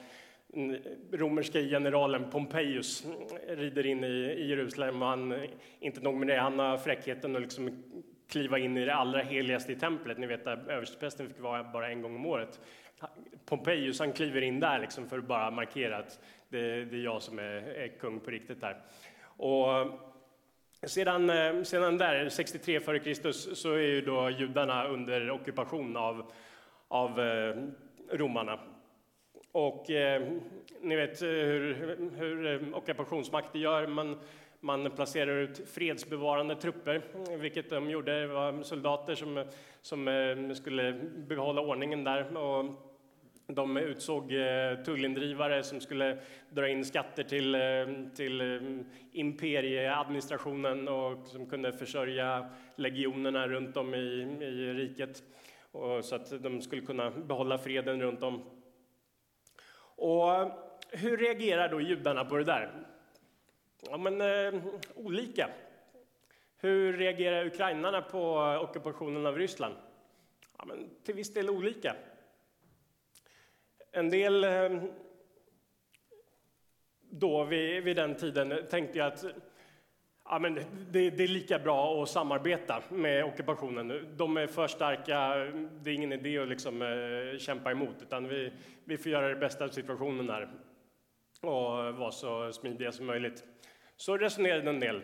mm, 0.53 0.77
romerska 1.11 1.59
generalen 1.59 2.29
Pompejus 2.29 3.05
rider 3.47 3.85
in 3.85 4.03
i, 4.03 4.07
i 4.37 4.47
Jerusalem 4.47 5.01
och 5.01 5.07
han, 5.07 5.47
inte 5.79 6.01
nog 6.01 6.15
med 6.15 6.27
det, 6.27 6.37
han 6.37 6.59
har 6.59 6.77
fräckheten 6.77 7.35
att 7.35 7.41
liksom 7.41 7.83
kliva 8.29 8.59
in 8.59 8.77
i 8.77 8.85
det 8.85 8.95
allra 8.95 9.21
heligaste 9.21 9.71
i 9.71 9.75
templet. 9.75 10.17
Ni 10.17 10.27
vet 10.27 10.45
där 10.45 10.71
översteprästen 10.71 11.27
fick 11.27 11.39
vara 11.39 11.63
bara 11.63 11.89
en 11.89 12.01
gång 12.01 12.15
om 12.15 12.25
året. 12.25 12.59
Pompejus 13.45 13.99
han 13.99 14.13
kliver 14.13 14.41
in 14.41 14.59
där 14.59 14.79
liksom 14.79 15.09
för 15.09 15.17
att 15.17 15.27
bara 15.27 15.51
markera 15.51 15.97
att 15.97 16.19
det, 16.49 16.85
det 16.85 16.97
är 16.97 17.03
jag 17.03 17.21
som 17.21 17.39
är, 17.39 17.43
är, 17.43 17.87
kung 17.99 18.19
på 18.19 18.31
riktigt 18.31 18.61
där. 18.61 18.81
Och 19.37 19.67
sedan, 20.83 21.29
eh, 21.29 21.63
sedan 21.63 21.97
där, 21.97 22.29
63 22.29 22.75
f.Kr. 22.75 23.31
så 23.31 23.73
är 23.73 23.77
ju 23.77 24.01
då 24.01 24.29
judarna 24.29 24.87
under 24.87 25.31
ockupation 25.31 25.97
av, 25.97 26.31
av 26.87 27.19
eh, 27.19 27.55
romarna. 28.11 28.59
Och 29.51 29.89
eh, 29.89 30.31
ni 30.81 30.95
vet 30.95 31.21
eh, 31.21 31.27
hur, 31.27 31.97
hur 32.17 32.75
ockupationsmakter 32.75 33.59
gör. 33.59 33.87
Man, 33.87 34.19
man 34.59 34.91
placerar 34.91 35.37
ut 35.37 35.69
fredsbevarande 35.69 36.55
trupper, 36.55 37.01
vilket 37.37 37.69
de 37.69 37.89
gjorde. 37.89 38.21
Det 38.21 38.27
var 38.27 38.63
soldater 38.63 39.15
som, 39.15 39.45
som 39.81 40.53
skulle 40.55 40.93
behålla 41.27 41.61
ordningen 41.61 42.03
där. 42.03 42.37
Och 42.37 42.92
de 43.47 43.77
utsåg 43.77 44.33
eh, 44.33 44.83
tullindrivare 44.83 45.63
som 45.63 45.81
skulle 45.81 46.17
dra 46.49 46.67
in 46.67 46.85
skatter 46.85 47.23
till, 47.23 47.55
eh, 47.55 48.15
till 48.15 48.41
eh, 48.41 48.85
imperieadministrationen 49.11 50.87
och 50.87 51.27
som 51.27 51.45
kunde 51.45 51.73
försörja 51.73 52.49
legionerna 52.75 53.47
runt 53.47 53.77
om 53.77 53.93
i, 53.93 53.97
i 54.41 54.73
riket 54.73 55.23
och 55.71 56.05
så 56.05 56.15
att 56.15 56.43
de 56.43 56.61
skulle 56.61 56.81
kunna 56.81 57.11
behålla 57.11 57.57
freden 57.57 58.01
runt 58.01 58.23
om. 58.23 58.43
Och 59.95 60.51
hur 60.89 61.17
reagerar 61.17 61.69
då 61.69 61.81
judarna 61.81 62.25
på 62.25 62.37
det 62.37 62.43
där? 62.43 62.71
Ja, 63.89 63.97
men 63.97 64.21
eh, 64.21 64.61
olika. 64.95 65.49
Hur 66.57 66.97
reagerar 66.97 67.45
ukrainarna 67.45 68.01
på 68.01 68.35
ockupationen 68.61 69.25
av 69.25 69.37
Ryssland? 69.37 69.75
Ja, 70.57 70.65
men 70.65 70.89
till 71.03 71.15
viss 71.15 71.33
del 71.33 71.49
olika. 71.49 71.95
En 73.95 74.09
del 74.09 74.43
ehm, 74.43 74.91
då 76.99 77.43
vid, 77.43 77.83
vid 77.83 77.95
den 77.95 78.15
tiden 78.15 78.53
tänkte 78.69 78.97
jag 78.97 79.07
att 79.07 79.25
ja, 80.25 80.39
men 80.39 80.55
det, 80.91 81.09
det, 81.09 81.23
är 81.23 81.27
lika 81.27 81.59
bra 81.59 82.03
att 82.03 82.09
samarbeta 82.09 82.83
med 82.89 83.25
ockupationen. 83.25 84.15
De 84.17 84.37
är 84.37 84.47
för 84.47 84.67
starka, 84.67 85.35
det 85.81 85.89
är 85.89 85.93
ingen 85.93 86.13
idé 86.13 86.39
att 86.39 86.47
liksom, 86.47 86.81
eh, 86.81 87.37
kämpa 87.37 87.71
emot 87.71 87.95
utan 88.01 88.27
vi, 88.27 88.51
vi 88.85 88.97
får 88.97 89.11
göra 89.11 89.29
det 89.29 89.35
bästa 89.35 89.65
av 89.65 89.69
situationen 89.69 90.29
här 90.29 90.49
och 91.41 91.95
vara 91.95 92.11
så 92.11 92.51
smidiga 92.53 92.91
som 92.91 93.05
möjligt. 93.05 93.43
Så 93.95 94.17
resonerade 94.17 94.69
en 94.69 94.79
del. 94.79 95.01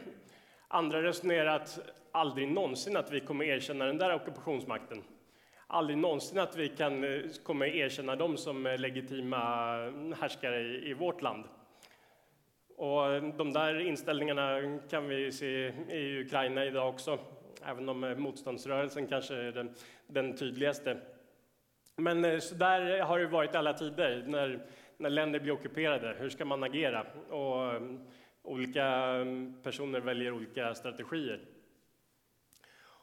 Andra 0.68 1.04
resonerade 1.04 1.54
att 1.54 1.80
aldrig 2.12 2.48
någonsin 2.48 2.98
att 2.98 3.12
vi 3.12 3.20
kommer 3.20 3.46
erkänna 3.46 3.86
den 3.86 3.98
där 3.98 4.16
ockupationsmakten 4.16 5.04
aldrig 5.72 5.98
någonsin 5.98 6.40
att 6.40 6.56
vi 6.56 6.70
kan, 6.70 7.04
eh, 7.04 7.22
komma 7.44 7.66
att 7.66 7.72
erkänna 7.72 8.16
dem 8.16 8.38
som 8.38 8.66
eh, 8.66 8.78
legitima 8.78 9.38
härskare 10.20 10.62
i, 10.62 10.90
i 10.90 10.94
vårt 10.94 11.22
land. 11.22 11.44
Och 12.78 13.24
de 13.38 13.54
där 13.54 13.80
inställningarna 13.80 14.80
kan 14.90 15.08
vi 15.08 15.32
se 15.32 15.74
i 15.90 16.22
Ukraina 16.26 16.66
idag 16.66 16.90
också, 16.90 17.20
även 17.66 17.90
om 17.90 18.04
eh, 18.04 18.18
motståndsrörelsen 18.18 19.08
kanske 19.08 19.36
är 19.36 19.52
den, 19.52 19.76
den 20.08 20.38
tydligaste. 20.38 20.98
Men 21.96 22.42
så 22.42 22.56
där 22.56 23.00
har 23.00 23.20
det 23.20 23.28
varit 23.28 23.56
alla 23.56 23.74
tider, 23.74 24.24
när, 24.28 24.66
när 24.98 25.10
länder 25.10 25.40
blir 25.40 25.52
ockuperade. 25.52 26.16
Hur 26.20 26.30
ska 26.30 26.46
man 26.46 26.64
agera? 26.64 27.06
Och 27.30 27.82
olika 28.44 28.86
mm, 28.86 29.54
personer 29.64 30.00
väljer 30.00 30.32
olika 30.32 30.76
strategier. 30.76 31.40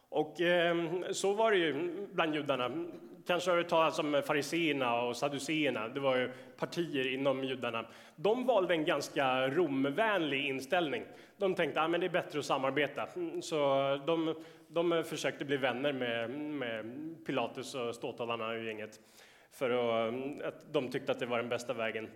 Och 0.09 0.41
eh, 0.41 0.77
så 1.11 1.33
var 1.33 1.51
det 1.51 1.57
ju 1.57 1.91
bland 2.13 2.35
judarna. 2.35 2.87
kanske 3.27 3.51
har 3.51 3.59
du 3.59 3.65
talat 3.65 3.99
om 3.99 4.23
fariseerna 4.27 5.03
och 5.03 5.17
saduceerna, 5.17 5.89
det 5.89 6.01
var 6.01 6.17
ju 6.17 6.31
partier 6.59 7.13
inom 7.15 7.45
judarna. 7.45 7.87
De 8.17 8.47
valde 8.47 8.75
en 8.75 8.85
ganska 8.85 9.49
romvänlig 9.49 10.47
inställning. 10.47 11.05
De 11.37 11.55
tänkte 11.55 11.81
att 11.81 11.95
ah, 11.95 11.99
det 11.99 12.07
är 12.07 12.11
bättre 12.11 12.39
att 12.39 12.45
samarbeta, 12.45 13.09
mm, 13.17 13.43
så 13.43 13.57
de, 14.07 14.35
de 14.69 15.05
försökte 15.05 15.45
bli 15.45 15.57
vänner 15.57 15.93
med, 15.93 16.31
med 16.31 16.85
Pilatus 17.27 17.75
och 17.75 17.95
ståthållarna 17.95 18.57
i 18.57 18.67
gänget. 18.67 19.01
För 19.53 19.71
att, 19.71 20.43
att 20.43 20.73
de 20.73 20.89
tyckte 20.89 21.13
att 21.13 21.19
det 21.19 21.27
var 21.27 21.39
den 21.39 21.49
bästa 21.49 21.73
vägen. 21.73 22.09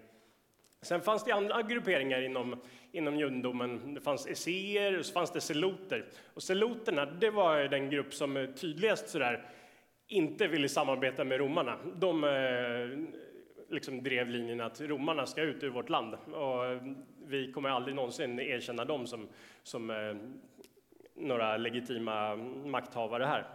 Sen 0.82 1.00
fanns 1.00 1.24
det 1.24 1.32
andra 1.32 1.62
grupperingar 1.62 2.22
inom, 2.22 2.60
inom 2.92 3.18
judendomen. 3.18 3.94
Det 3.94 4.00
fanns 4.00 4.26
esséer 4.26 4.98
och 4.98 5.06
så 5.06 5.12
fanns 5.12 5.32
det 5.32 5.40
seloter. 5.40 6.04
Och 6.34 6.42
seloterna, 6.42 7.06
det 7.06 7.30
var 7.30 7.58
den 7.58 7.90
grupp 7.90 8.14
som 8.14 8.48
tydligast 8.60 9.08
sådär 9.08 9.46
inte 10.06 10.48
ville 10.48 10.68
samarbeta 10.68 11.24
med 11.24 11.38
romarna. 11.38 11.78
De 11.96 12.24
eh, 12.24 13.14
liksom 13.74 14.02
drev 14.02 14.28
linjen 14.28 14.60
att 14.60 14.80
romarna 14.80 15.26
ska 15.26 15.42
ut 15.42 15.62
ur 15.62 15.68
vårt 15.68 15.88
land 15.88 16.14
och 16.14 16.64
vi 17.26 17.52
kommer 17.52 17.68
aldrig 17.68 17.94
någonsin 17.94 18.40
erkänna 18.40 18.84
dem 18.84 19.06
som, 19.06 19.28
som 19.62 19.90
eh, 19.90 20.16
några 21.14 21.56
legitima 21.56 22.36
makthavare 22.64 23.24
här. 23.24 23.46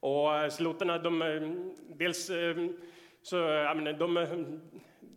Och 0.00 0.36
eh, 0.36 0.48
seloterna, 0.48 0.98
de, 0.98 1.74
dels 1.88 2.30
så, 3.22 3.36
jag 3.36 3.76
menar, 3.76 3.92
de, 3.92 4.60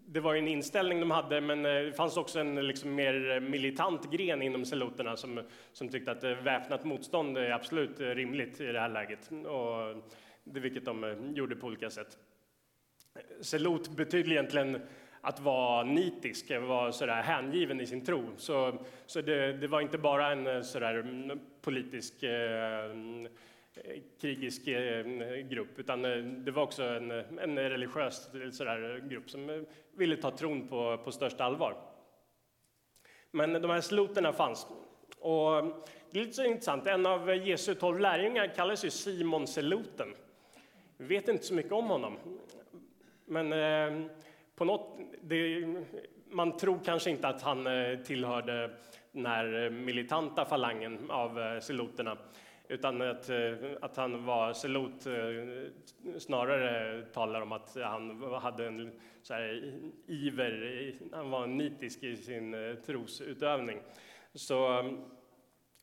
det 0.09 0.19
var 0.19 0.35
en 0.35 0.47
inställning 0.47 0.99
de 0.99 1.11
hade, 1.11 1.41
men 1.41 1.65
eh, 1.65 1.71
det 1.71 1.93
fanns 1.93 2.17
också 2.17 2.39
en 2.39 2.67
liksom 2.67 2.95
mer 2.95 3.39
militant 3.39 4.11
gren 4.11 4.41
inom 4.41 4.65
seloterna 4.65 5.17
som, 5.17 5.41
som 5.73 5.89
tyckte 5.89 6.11
att 6.11 6.23
eh, 6.23 6.31
väpnat 6.31 6.85
motstånd 6.85 7.37
är 7.37 7.51
absolut 7.51 7.99
eh, 7.99 8.05
rimligt 8.05 8.61
i 8.61 8.65
det 8.65 8.79
här 8.79 8.89
läget. 8.89 9.31
Och 9.31 10.03
vilket 10.43 10.85
de 10.85 11.15
gjorde 11.35 11.55
på 11.55 11.67
olika 11.67 11.89
sätt. 11.89 12.17
Selot 13.41 13.89
betyder 13.89 14.31
egentligen 14.31 14.81
att 15.21 15.39
vara 15.39 15.83
nitisk, 15.83 16.51
vara 16.51 16.91
sådär 16.91 17.21
hängiven 17.21 17.81
i 17.81 17.87
sin 17.87 18.05
tro. 18.05 18.23
Så, 18.37 18.85
så 19.05 19.21
det, 19.21 19.53
det 19.53 19.67
var 19.67 19.81
inte 19.81 19.97
bara 19.97 20.31
en 20.31 20.63
sådär 20.63 20.95
mm, 20.95 21.39
politisk 21.61 22.23
eh, 22.23 22.91
krigisk 24.21 24.67
eh, 24.67 25.05
grupp, 25.49 25.79
utan 25.79 26.05
eh, 26.05 26.17
det 26.17 26.51
var 26.51 26.63
också 26.63 26.83
en, 26.83 27.11
en 27.11 27.59
religiös 27.59 28.29
sådär, 28.51 29.03
grupp 29.09 29.29
som 29.29 29.49
eh, 29.49 29.61
ville 29.95 30.15
ta 30.15 30.31
tron 30.31 30.67
på, 30.67 30.97
på 30.97 31.11
största 31.11 31.43
allvar. 31.43 31.77
Men 33.31 33.53
de 33.53 33.71
här 33.71 33.81
sloterna 33.81 34.33
fanns. 34.33 34.67
Och 35.19 35.63
det 36.11 36.19
är 36.19 36.23
lite 36.23 36.33
så 36.33 36.43
intressant, 36.43 36.87
en 36.87 37.05
av 37.05 37.35
Jesu 37.35 37.75
tolv 37.75 37.99
lärjungar 37.99 38.55
kallas 38.55 38.85
ju 38.85 38.89
Simon 38.89 39.47
Seloten. 39.47 40.15
Vi 40.97 41.05
vet 41.05 41.27
inte 41.27 41.43
så 41.43 41.53
mycket 41.53 41.71
om 41.71 41.87
honom. 41.87 42.17
Men 43.25 43.53
eh, 43.53 44.09
på 44.55 44.65
något, 44.65 44.97
det, 45.21 45.65
man 46.29 46.57
tror 46.57 46.79
kanske 46.85 47.09
inte 47.09 47.27
att 47.27 47.41
han 47.41 47.67
tillhörde 48.05 48.71
den 49.11 49.25
här 49.25 49.69
militanta 49.69 50.45
falangen 50.45 51.11
av 51.11 51.59
seloterna 51.59 52.17
utan 52.67 53.01
att, 53.01 53.29
eh, 53.29 53.53
att 53.81 53.97
han 53.97 54.25
var 54.25 54.53
selot 54.53 55.05
eh, 55.05 56.19
snarare 56.19 57.01
talar 57.05 57.41
om 57.41 57.51
att 57.51 57.77
han 57.83 58.33
hade 58.33 58.67
en 58.67 58.99
så 59.21 59.33
här, 59.33 59.73
iver, 60.07 60.93
han 61.11 61.29
var 61.29 61.47
nitisk 61.47 62.03
i 62.03 62.17
sin 62.17 62.53
eh, 62.53 62.75
trosutövning. 62.75 63.79
Så, 64.33 64.83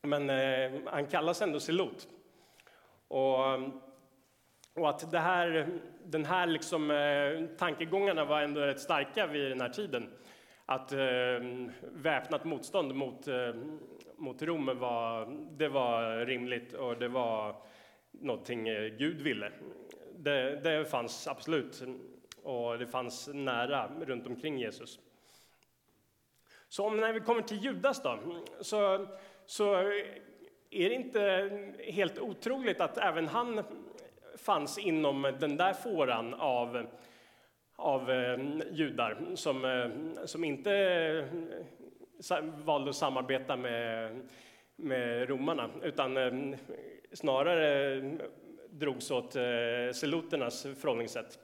men 0.01 0.29
han 0.85 1.05
kallas 1.05 1.41
ändå 1.41 1.59
selot. 1.59 2.07
Och 3.07 3.39
och 4.73 4.89
att 4.89 5.11
det 5.11 5.19
här, 5.19 5.67
den 6.03 6.25
här 6.25 6.47
liksom, 6.47 6.87
tankegångarna 7.57 8.25
var 8.25 8.41
ändå 8.41 8.61
rätt 8.61 8.79
starka 8.79 9.27
vid 9.27 9.51
den 9.51 9.61
här 9.61 9.69
tiden. 9.69 10.09
Att 10.65 10.91
eh, 10.91 10.97
väpnat 11.81 12.45
motstånd 12.45 12.95
mot, 12.95 13.27
eh, 13.27 13.55
mot 14.15 14.41
Rom 14.41 14.65
var, 14.65 15.37
det 15.57 15.67
var 15.67 16.25
rimligt 16.25 16.73
och 16.73 16.97
det 16.97 17.07
var 17.07 17.55
någonting 18.11 18.67
eh, 18.67 18.83
Gud 18.83 19.21
ville. 19.21 19.51
Det, 20.17 20.59
det 20.63 20.85
fanns 20.85 21.27
absolut 21.27 21.83
och 22.43 22.77
det 22.77 22.87
fanns 22.87 23.29
nära 23.33 23.91
runt 24.05 24.27
omkring 24.27 24.57
Jesus. 24.57 24.99
Så 26.67 26.89
när 26.89 27.13
vi 27.13 27.19
kommer 27.19 27.41
till 27.41 27.63
Judas 27.63 28.03
då, 28.03 28.19
så, 28.61 29.07
så 29.45 29.75
är 30.69 30.89
det 30.89 30.95
inte 30.95 31.49
helt 31.79 32.19
otroligt 32.19 32.81
att 32.81 32.97
även 32.97 33.27
han 33.27 33.63
fanns 34.37 34.77
inom 34.77 35.21
den 35.39 35.57
där 35.57 35.73
fåran 35.73 36.33
av, 36.33 36.87
av 37.75 38.11
eh, 38.11 38.39
judar 38.71 39.17
som, 39.35 39.65
eh, 39.65 40.25
som 40.25 40.43
inte 40.43 40.71
eh, 42.29 42.43
valde 42.65 42.89
att 42.89 42.95
samarbeta 42.95 43.55
med, 43.55 44.11
med 44.75 45.29
romarna 45.29 45.69
utan 45.83 46.17
eh, 46.17 46.57
snarare 47.13 47.95
eh, 47.95 48.03
drogs 48.69 49.11
åt 49.11 49.35
eh, 49.35 49.41
seloternas 49.93 50.63
förhållningssätt. 50.63 51.39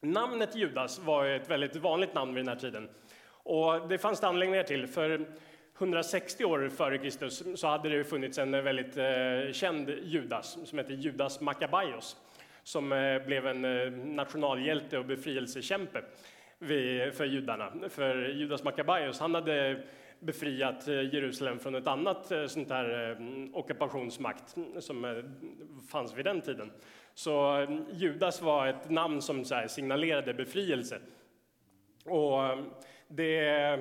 Namnet 0.00 0.56
Judas 0.56 0.98
var 0.98 1.26
ett 1.26 1.50
väldigt 1.50 1.76
vanligt 1.76 2.14
namn 2.14 2.34
vid 2.34 2.44
den 2.44 2.48
här 2.48 2.60
tiden. 2.60 2.88
Och 3.44 3.88
det 3.88 3.98
fanns 3.98 4.20
det 4.20 4.26
anledningar 4.26 4.64
till. 4.64 4.86
För 4.86 5.26
160 5.78 6.44
år 6.44 6.68
före 6.68 6.98
Kristus 6.98 7.42
så 7.54 7.66
hade 7.66 7.88
det 7.88 8.04
funnits 8.04 8.38
en 8.38 8.50
väldigt 8.50 8.96
eh, 8.96 9.52
känd 9.52 9.90
Judas 10.02 10.58
som 10.64 10.78
hette 10.78 10.94
Judas 10.94 11.40
Maccabaios 11.40 12.16
som 12.62 12.92
eh, 12.92 13.26
blev 13.26 13.46
en 13.46 13.64
eh, 13.64 13.92
nationalhjälte 13.92 14.98
och 14.98 15.04
befrielsekämpe 15.04 16.02
för 17.12 17.24
judarna. 17.24 17.72
För 17.88 18.28
Judas 18.28 18.64
Maccabaios 18.64 19.20
han 19.20 19.34
hade 19.34 19.82
befriat 20.20 20.88
eh, 20.88 21.14
Jerusalem 21.14 21.58
från 21.58 21.74
ett 21.74 21.86
annat 21.86 22.32
sånt 22.46 22.70
här 22.70 23.16
ockupationsmakt 23.52 24.56
som 24.78 25.22
fanns 25.90 26.16
vid 26.16 26.24
den 26.24 26.40
tiden. 26.40 26.72
Så 27.14 27.66
Judas 27.92 28.42
var 28.42 28.66
ett 28.66 28.90
namn 28.90 29.22
som 29.22 29.44
signalerade 29.68 30.34
befrielse. 30.34 30.98
Och 32.04 32.40
det 33.08 33.78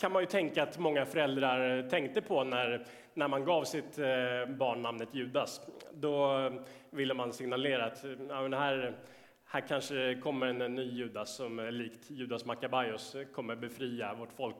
kan 0.00 0.12
man 0.12 0.22
ju 0.22 0.26
tänka 0.26 0.62
att 0.62 0.78
många 0.78 1.04
föräldrar 1.04 1.88
tänkte 1.88 2.22
på 2.22 2.44
när, 2.44 2.86
när 3.14 3.28
man 3.28 3.44
gav 3.44 3.64
sitt 3.64 3.98
eh, 3.98 4.46
barn 4.48 4.82
namnet 4.82 5.08
Judas. 5.12 5.60
Då 5.92 6.50
ville 6.90 7.14
man 7.14 7.32
signalera 7.32 7.84
att 7.84 8.04
ja, 8.28 8.48
här, 8.48 8.98
här 9.44 9.60
kanske 9.68 10.14
kommer 10.22 10.46
en 10.46 10.74
ny 10.74 10.82
Judas 10.82 11.36
som 11.36 11.68
likt 11.70 12.10
Judas 12.10 12.44
Maccabaios 12.44 13.16
kommer 13.34 13.56
befria 13.56 14.14
vårt 14.14 14.32
folk 14.32 14.56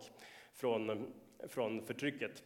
från, 0.54 1.12
från 1.48 1.86
förtrycket. 1.86 2.42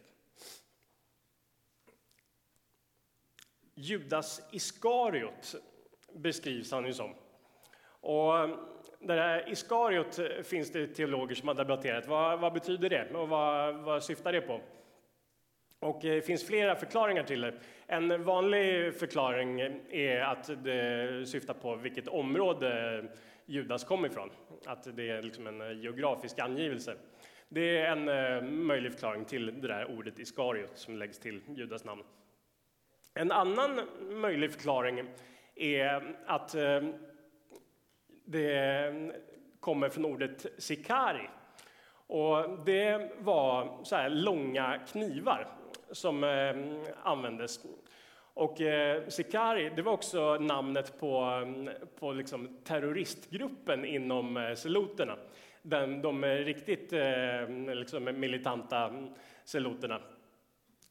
Judas 3.73 4.49
Iskariot 4.51 5.55
beskrivs 6.13 6.71
han 6.71 6.85
ju 6.85 6.93
som. 6.93 7.13
Och 7.99 8.49
det 8.99 9.13
här 9.13 9.49
Iskariot 9.49 10.19
finns 10.43 10.71
det 10.71 10.87
teologer 10.87 11.35
som 11.35 11.47
har 11.47 11.55
debatterat. 11.55 12.07
Vad, 12.07 12.39
vad 12.39 12.53
betyder 12.53 12.89
det 12.89 13.09
och 13.13 13.29
vad, 13.29 13.75
vad 13.75 14.03
syftar 14.03 14.31
det 14.31 14.41
på? 14.41 14.61
Och 15.79 15.99
det 16.01 16.21
finns 16.21 16.47
flera 16.47 16.75
förklaringar 16.75 17.23
till 17.23 17.41
det. 17.41 17.53
En 17.87 18.23
vanlig 18.23 18.93
förklaring 18.93 19.59
är 19.89 20.19
att 20.19 20.63
det 20.63 21.29
syftar 21.29 21.53
på 21.53 21.75
vilket 21.75 22.07
område 22.07 23.03
Judas 23.45 23.83
kom 23.83 24.05
ifrån. 24.05 24.29
Att 24.65 24.95
det 24.95 25.09
är 25.09 25.21
liksom 25.21 25.47
en 25.47 25.61
eh, 25.61 25.71
geografisk 25.71 26.39
angivelse. 26.39 26.95
Det 27.49 27.77
är 27.77 27.91
en 27.91 28.07
eh, 28.07 28.49
möjlig 28.51 28.91
förklaring 28.91 29.25
till 29.25 29.61
det 29.61 29.67
där 29.67 29.97
ordet 29.97 30.19
Iskariot 30.19 30.77
som 30.77 30.97
läggs 30.97 31.19
till 31.19 31.41
Judas 31.47 31.83
namn. 31.83 32.03
En 33.13 33.31
annan 33.31 33.81
möjlig 34.01 34.51
förklaring 34.51 35.05
är 35.55 36.15
att 36.25 36.55
det 38.25 38.93
kommer 39.59 39.89
från 39.89 40.05
ordet 40.05 40.45
sikari. 40.57 41.29
Och 42.07 42.65
det 42.65 43.11
var 43.17 43.83
så 43.83 43.95
här 43.95 44.09
långa 44.09 44.79
knivar 44.87 45.47
som 45.91 46.23
eh, 46.23 46.55
användes. 47.03 47.59
Och 48.33 48.61
eh, 48.61 49.07
Sikari, 49.07 49.71
det 49.75 49.81
var 49.81 49.93
också 49.93 50.37
namnet 50.37 50.99
på, 50.99 51.43
eh, 51.67 51.73
på 51.99 52.11
liksom 52.11 52.57
terroristgruppen 52.63 53.85
inom 53.85 54.37
eh, 54.37 54.53
seloterna. 54.53 55.15
Den, 55.61 56.01
de 56.01 56.23
eh, 56.23 56.29
riktigt 56.29 56.93
eh, 56.93 57.75
liksom 57.75 58.03
militanta 58.03 58.83
mm, 58.83 59.09
seloterna. 59.45 59.99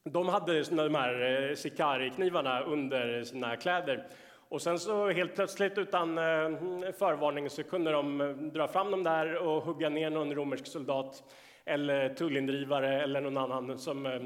De 0.05 0.29
hade 0.29 0.63
de 0.63 0.95
här 0.95 1.49
eh, 1.49 1.55
Sikari-knivarna 1.55 2.61
under 2.61 3.25
sina 3.25 3.57
kläder 3.57 4.07
och 4.49 4.63
sen 4.63 4.79
så 4.79 5.11
helt 5.11 5.35
plötsligt 5.35 5.79
utan 5.79 6.19
eh, 6.19 6.93
förvarning 6.99 7.51
så 7.51 7.63
kunde 7.63 7.93
de 7.93 8.21
eh, 8.21 8.29
dra 8.29 8.69
fram 8.69 8.91
dem 8.91 9.03
där 9.03 9.37
och 9.37 9.63
hugga 9.63 9.89
ner 9.89 10.11
någon 10.11 10.35
romersk 10.35 10.67
soldat 10.67 11.25
eller 11.67 12.15
tullindrivare 12.15 13.03
eller 13.03 13.21
någon 13.21 13.37
annan 13.37 13.79
som, 13.79 14.07
eh, 14.07 14.21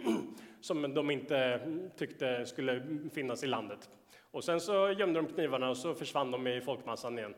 som 0.60 0.94
de 0.94 1.10
inte 1.10 1.60
tyckte 1.96 2.46
skulle 2.46 2.82
finnas 3.14 3.44
i 3.44 3.46
landet. 3.46 3.90
Och 4.30 4.44
sen 4.44 4.60
så 4.60 4.90
gömde 4.90 5.20
de 5.20 5.26
knivarna 5.26 5.70
och 5.70 5.76
så 5.76 5.94
försvann 5.94 6.30
de 6.30 6.46
i 6.46 6.60
folkmassan 6.60 7.18
igen. 7.18 7.34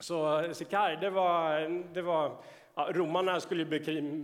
Så 0.00 0.40
eh, 0.40 0.52
Sikar, 0.52 0.96
det 0.96 1.10
var, 1.10 1.68
det 1.94 2.02
var 2.02 2.36
ja, 2.74 2.90
romarna 2.92 3.40
skulle 3.40 3.64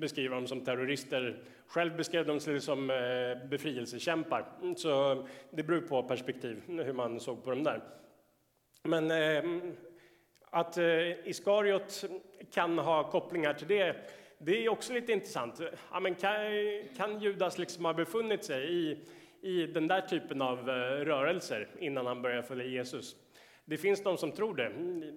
beskriva 0.00 0.34
dem 0.34 0.46
som 0.46 0.60
terrorister. 0.60 1.42
Själv 1.66 1.96
beskrev 1.96 2.26
de 2.26 2.40
sig 2.40 2.60
som 2.60 2.90
eh, 2.90 3.48
befrielsekämpar. 3.48 4.44
Så 4.76 5.24
det 5.50 5.62
beror 5.62 5.80
på 5.80 6.02
perspektiv 6.02 6.62
hur 6.66 6.92
man 6.92 7.20
såg 7.20 7.44
på 7.44 7.50
dem 7.50 7.62
där. 7.62 7.80
Men 8.82 9.10
eh, 9.10 9.72
att 10.54 10.78
eh, 10.78 11.28
Iskariot 11.28 12.04
kan 12.52 12.78
ha 12.78 13.10
kopplingar 13.10 13.54
till 13.54 13.68
det, 13.68 13.96
det 14.38 14.64
är 14.64 14.68
också 14.68 14.92
lite 14.92 15.12
intressant. 15.12 15.60
Ja, 15.92 16.00
men 16.00 16.14
kan, 16.14 16.34
kan 16.96 17.20
Judas 17.20 17.58
liksom 17.58 17.84
ha 17.84 17.92
befunnit 17.92 18.44
sig 18.44 18.72
i, 18.72 18.98
i 19.40 19.66
den 19.66 19.88
där 19.88 20.00
typen 20.00 20.42
av 20.42 20.58
eh, 20.58 20.72
rörelser 21.04 21.68
innan 21.78 22.06
han 22.06 22.22
började 22.22 22.42
följa 22.42 22.64
Jesus? 22.64 23.16
Det 23.64 23.76
finns 23.76 24.02
de 24.02 24.16
som 24.16 24.32
tror 24.32 24.54
det. 24.54 24.72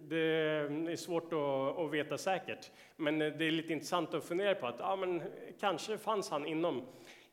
Det 0.08 0.92
är 0.92 0.96
svårt 0.96 1.34
att, 1.34 1.80
att 1.80 1.92
veta 1.92 2.18
säkert. 2.18 2.72
Men 2.96 3.22
eh, 3.22 3.34
det 3.38 3.46
är 3.46 3.52
lite 3.52 3.74
intressant 3.74 4.14
att 4.14 4.24
fundera 4.24 4.56
på 4.56 4.68
att 4.68 4.80
ja, 4.80 4.96
men 4.96 5.22
kanske 5.60 5.98
fanns 5.98 6.30
han 6.30 6.46
inom, 6.46 6.86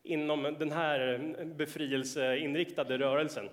inom 0.03 0.55
den 0.59 0.71
här 0.71 1.19
befrielseinriktade 1.45 2.97
rörelsen. 2.97 3.49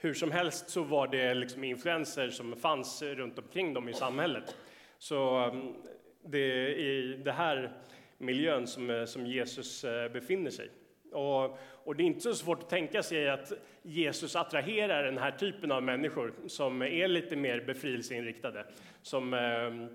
Hur 0.00 0.14
som 0.14 0.32
helst 0.32 0.70
så 0.70 0.82
var 0.82 1.06
det 1.06 1.34
liksom 1.34 1.64
influenser 1.64 2.30
som 2.30 2.56
fanns 2.56 3.02
runt 3.02 3.38
omkring 3.38 3.74
dem 3.74 3.88
i 3.88 3.94
samhället. 3.94 4.56
Så 4.98 5.46
um, 5.46 5.76
det 6.24 6.38
är 6.38 6.68
i 6.68 7.20
den 7.24 7.34
här 7.34 7.72
miljön 8.18 8.66
som, 8.66 8.90
eh, 8.90 9.04
som 9.04 9.26
Jesus 9.26 9.84
eh, 9.84 10.12
befinner 10.12 10.50
sig. 10.50 10.70
Och, 11.12 11.58
och, 11.60 11.96
det 11.96 12.02
är 12.02 12.06
inte 12.06 12.20
så 12.20 12.34
svårt 12.34 12.62
att 12.62 12.68
tänka 12.68 13.02
sig 13.02 13.28
att 13.28 13.52
Jesus 13.82 14.36
attraherar 14.36 15.04
den 15.04 15.18
här 15.18 15.30
typen 15.30 15.72
av 15.72 15.82
människor 15.82 16.34
som 16.46 16.82
är 16.82 17.08
lite 17.08 17.36
mer 17.36 17.60
befrielseinriktade, 17.60 18.66
som, 19.02 19.34
eh, 19.34 19.88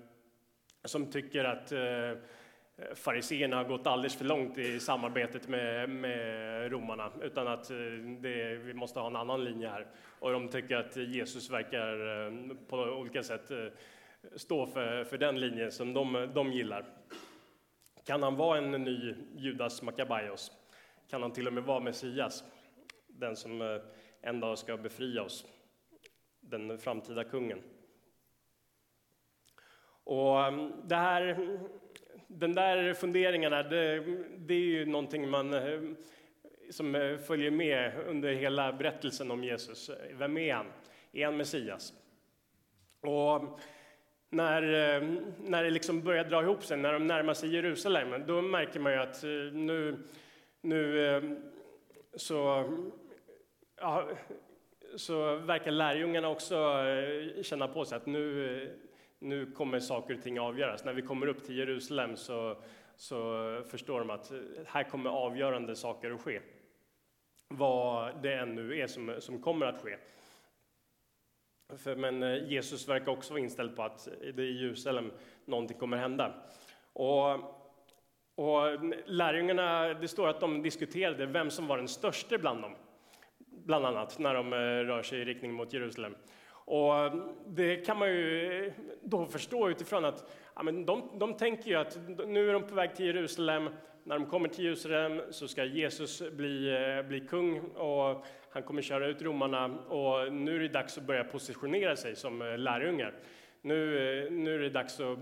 som 0.84 1.10
tycker 1.10 1.44
att 1.44 1.72
eh, 1.72 2.12
Eh, 2.76 2.94
fariseerna 2.94 3.56
har 3.56 3.64
gått 3.64 3.86
alldeles 3.86 4.16
för 4.16 4.24
långt 4.24 4.58
i 4.58 4.80
samarbetet 4.80 5.48
med, 5.48 5.90
med 5.90 6.72
romarna, 6.72 7.12
utan 7.22 7.48
att 7.48 7.70
eh, 7.70 7.76
det, 8.20 8.56
vi 8.56 8.74
måste 8.74 9.00
ha 9.00 9.06
en 9.06 9.16
annan 9.16 9.44
linje 9.44 9.68
här. 9.68 9.86
Och 10.18 10.32
de 10.32 10.48
tycker 10.48 10.76
att 10.76 10.96
Jesus 10.96 11.50
verkar 11.50 12.26
eh, 12.26 12.56
på 12.68 12.76
olika 12.76 13.22
sätt 13.22 13.50
stå 14.36 14.66
för, 14.66 15.04
för 15.04 15.18
den 15.18 15.40
linjen 15.40 15.72
som 15.72 15.92
de, 15.92 16.30
de 16.34 16.52
gillar. 16.52 16.84
Kan 18.04 18.22
han 18.22 18.36
vara 18.36 18.58
en 18.58 18.70
ny 18.70 19.14
Judas 19.36 19.82
Maccabaios? 19.82 20.52
Kan 21.10 21.22
han 21.22 21.32
till 21.32 21.46
och 21.46 21.52
med 21.52 21.62
vara 21.62 21.80
Messias, 21.80 22.44
den 23.06 23.36
som 23.36 23.80
en 24.20 24.40
dag 24.40 24.58
ska 24.58 24.76
befria 24.76 25.22
oss, 25.22 25.46
den 26.40 26.78
framtida 26.78 27.24
kungen? 27.24 27.62
Och 30.04 30.36
det 30.84 30.96
här 30.96 31.38
den 32.38 32.54
där 32.54 32.94
funderingarna, 32.94 33.62
det, 33.62 34.04
det, 34.36 34.54
är 34.54 34.58
ju 34.58 34.86
någonting 34.86 35.30
man, 35.30 35.54
eh, 35.54 35.80
som 36.70 36.94
eh, 36.94 37.16
följer 37.16 37.50
med 37.50 37.92
under 38.06 38.32
hela 38.32 38.72
berättelsen 38.72 39.30
om 39.30 39.44
Jesus. 39.44 39.88
Eh, 39.88 40.16
vem 40.16 40.38
är 40.38 40.54
han? 40.54 40.66
Är 41.12 41.24
han 41.24 41.36
Messias? 41.36 41.92
Och 43.00 43.60
när, 44.30 44.62
när 45.48 45.64
det 45.64 45.70
liksom 45.70 46.02
börjar 46.02 46.24
dra 46.24 46.42
ihop 46.42 46.64
sig, 46.64 46.76
när 46.76 46.92
de 46.92 47.06
närmar 47.06 47.34
sig 47.34 47.54
Jerusalem, 47.54 48.26
då 48.26 48.42
märker 48.42 48.80
man 48.80 48.92
ju 48.92 48.98
att 48.98 49.22
nu, 49.52 49.96
nu 50.60 51.38
så, 52.14 52.64
ja, 53.80 54.08
så 54.96 55.36
verkar 55.36 55.70
lärjungarna 55.70 56.28
också 56.28 56.84
känna 57.42 57.68
på 57.68 57.84
sig 57.84 57.96
att 57.96 58.06
nu, 58.06 58.78
nu 59.24 59.46
kommer 59.46 59.80
saker 59.80 60.14
och 60.14 60.22
ting 60.22 60.40
avgöras. 60.40 60.84
När 60.84 60.92
vi 60.92 61.02
kommer 61.02 61.26
upp 61.26 61.44
till 61.44 61.58
Jerusalem 61.58 62.16
så, 62.16 62.56
så 62.96 63.62
förstår 63.70 63.98
de 63.98 64.10
att 64.10 64.32
här 64.66 64.84
kommer 64.84 65.10
avgörande 65.10 65.76
saker 65.76 66.10
att 66.10 66.20
ske. 66.20 66.40
Vad 67.48 68.22
det 68.22 68.34
än 68.34 68.54
nu 68.54 68.78
är 68.80 68.86
som, 68.86 69.14
som 69.18 69.42
kommer 69.42 69.66
att 69.66 69.82
ske. 69.82 69.96
För, 71.78 71.96
men 71.96 72.22
eh, 72.22 72.52
Jesus 72.52 72.88
verkar 72.88 73.12
också 73.12 73.32
vara 73.32 73.42
inställd 73.42 73.76
på 73.76 73.82
att 73.82 74.08
det 74.20 74.42
är 74.42 74.46
i 74.46 74.62
Jerusalem 74.62 75.12
någonting 75.44 75.78
kommer 75.78 75.96
hända. 75.96 76.34
Och, 76.92 77.30
och 78.34 78.84
lärjungarna, 79.06 79.94
det 79.94 80.08
står 80.08 80.28
att 80.28 80.40
de 80.40 80.62
diskuterade 80.62 81.26
vem 81.26 81.50
som 81.50 81.66
var 81.66 81.76
den 81.76 81.88
största 81.88 82.38
bland 82.38 82.62
dem, 82.62 82.74
bland 83.38 83.86
annat 83.86 84.18
när 84.18 84.34
de 84.34 84.52
eh, 84.52 84.56
rör 84.58 85.02
sig 85.02 85.20
i 85.20 85.24
riktning 85.24 85.52
mot 85.52 85.72
Jerusalem. 85.72 86.14
Och 86.64 86.96
eh, 86.96 87.14
det 87.46 87.76
kan 87.76 87.98
man 87.98 88.08
ju 88.08 88.72
då 89.02 89.26
förstå 89.26 89.70
utifrån 89.70 90.04
att 90.04 90.30
ja, 90.54 90.62
men 90.62 90.86
de, 90.86 91.10
de 91.18 91.34
tänker 91.34 91.70
ju 91.70 91.74
att 91.74 91.98
nu 92.26 92.48
är 92.48 92.52
de 92.52 92.62
på 92.62 92.74
väg 92.74 92.94
till 92.94 93.06
Jerusalem. 93.06 93.68
När 94.04 94.18
de 94.18 94.26
kommer 94.26 94.48
till 94.48 94.64
Jerusalem 94.64 95.22
så 95.30 95.48
ska 95.48 95.64
Jesus 95.64 96.22
bli, 96.32 96.70
eh, 96.98 97.08
bli 97.08 97.20
kung 97.20 97.60
och 97.60 98.26
han 98.50 98.62
kommer 98.62 98.82
köra 98.82 99.06
ut 99.06 99.22
romarna 99.22 99.64
och 99.88 100.32
nu 100.32 100.56
är 100.56 100.60
det 100.60 100.68
dags 100.68 100.98
att 100.98 101.04
börja 101.04 101.24
positionera 101.24 101.96
sig 101.96 102.16
som 102.16 102.42
eh, 102.42 102.58
lärjungar. 102.58 103.14
Nu, 103.62 104.30
nu 104.30 104.54
är 104.54 104.58
det 104.58 104.70
dags 104.70 105.00
att 105.00 105.18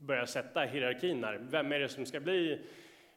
börja 0.00 0.26
sätta 0.26 0.60
hierarkin 0.60 1.24
här. 1.24 1.38
Vem 1.50 1.72
är 1.72 1.78
det 1.78 1.88
som 1.88 2.06
ska 2.06 2.20
bli 2.20 2.60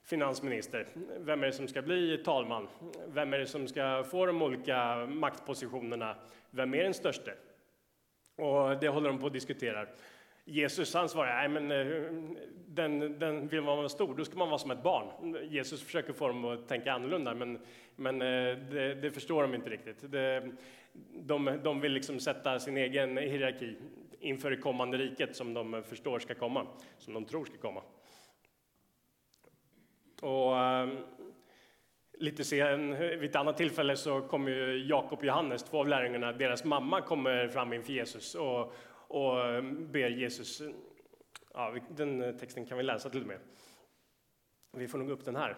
finansminister? 0.03 0.87
Vem 1.19 1.43
är 1.43 1.47
det 1.47 1.53
som 1.53 1.67
ska 1.67 1.81
bli 1.81 2.17
talman? 2.17 2.67
Vem 3.07 3.33
är 3.33 3.39
det 3.39 3.45
som 3.45 3.67
ska 3.67 4.03
få 4.03 4.25
de 4.25 4.41
olika 4.41 5.05
maktpositionerna? 5.05 6.15
Vem 6.49 6.73
är 6.73 6.83
den 6.83 6.93
störste? 6.93 7.33
Och 8.35 8.79
det 8.79 8.87
håller 8.87 9.09
de 9.09 9.19
på 9.19 9.27
att 9.27 9.33
diskutera. 9.33 9.85
Jesus 10.45 10.93
han 10.93 11.09
svarar, 11.09 11.35
nej 11.35 11.61
men 11.61 11.71
eh, 11.71 12.11
den, 12.67 13.19
den 13.19 13.47
vill 13.47 13.61
man 13.61 13.77
vara 13.77 13.89
stor, 13.89 14.15
då 14.15 14.25
ska 14.25 14.37
man 14.37 14.49
vara 14.49 14.59
som 14.59 14.71
ett 14.71 14.83
barn. 14.83 15.37
Jesus 15.49 15.83
försöker 15.83 16.13
få 16.13 16.27
dem 16.27 16.45
att 16.45 16.67
tänka 16.67 16.93
annorlunda, 16.93 17.33
men, 17.33 17.59
men 17.95 18.21
eh, 18.21 18.57
det, 18.57 18.95
det 18.95 19.11
förstår 19.11 19.41
de 19.41 19.55
inte 19.55 19.69
riktigt. 19.69 20.11
Det, 20.11 20.51
de, 21.13 21.59
de 21.63 21.81
vill 21.81 21.91
liksom 21.91 22.19
sätta 22.19 22.59
sin 22.59 22.77
egen 22.77 23.17
hierarki 23.17 23.75
inför 24.19 24.51
det 24.51 24.57
kommande 24.57 24.97
riket 24.97 25.35
som 25.35 25.53
de 25.53 25.83
förstår 25.83 26.19
ska 26.19 26.35
komma, 26.35 26.67
som 26.97 27.13
de 27.13 27.25
tror 27.25 27.45
ska 27.45 27.57
komma. 27.57 27.81
Och 30.21 30.57
ehm, 30.57 30.97
lite 32.17 32.43
sen, 32.43 32.97
vid 32.99 33.29
ett 33.29 33.35
annat 33.35 33.57
tillfälle 33.57 33.95
så 33.95 34.21
kommer 34.21 34.51
Jakob 34.89 35.19
och 35.19 35.25
Johannes, 35.25 35.63
två 35.63 35.79
av 35.79 35.87
lärjungarna, 35.87 36.31
deras 36.31 36.63
mamma 36.63 37.01
kommer 37.01 37.47
fram 37.47 37.73
inför 37.73 37.93
Jesus 37.93 38.35
och, 38.35 38.73
och 39.07 39.63
ber 39.63 40.09
Jesus, 40.09 40.61
ja, 41.53 41.75
den 41.89 42.37
texten 42.37 42.65
kan 42.65 42.77
vi 42.77 42.83
läsa 42.83 43.09
till 43.09 43.21
och 43.21 43.27
med. 43.27 43.39
Vi 44.71 44.87
får 44.87 44.97
nog 44.97 45.09
upp 45.09 45.25
den 45.25 45.35
här. 45.35 45.57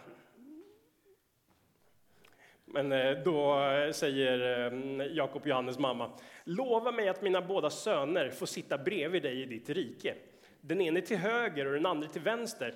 Men 2.66 2.92
eh, 2.92 3.12
då 3.24 3.60
säger 3.94 4.72
eh, 5.00 5.08
Jakob 5.08 5.42
och 5.42 5.48
Johannes 5.48 5.80
mamma, 5.80 6.12
lova 6.44 6.92
mig 6.92 7.10
att 7.10 7.22
mina 7.22 7.42
båda 7.42 7.70
söner 7.70 8.30
får 8.30 8.46
sitta 8.46 8.78
bredvid 8.78 9.24
dig 9.24 9.42
i 9.42 9.46
ditt 9.46 9.70
rike. 9.70 10.16
Den 10.62 10.82
ene 10.82 11.02
till 11.02 11.18
höger 11.18 11.66
och 11.66 11.74
den 11.74 11.86
andra 11.86 12.08
till 12.08 12.22
vänster 12.22 12.76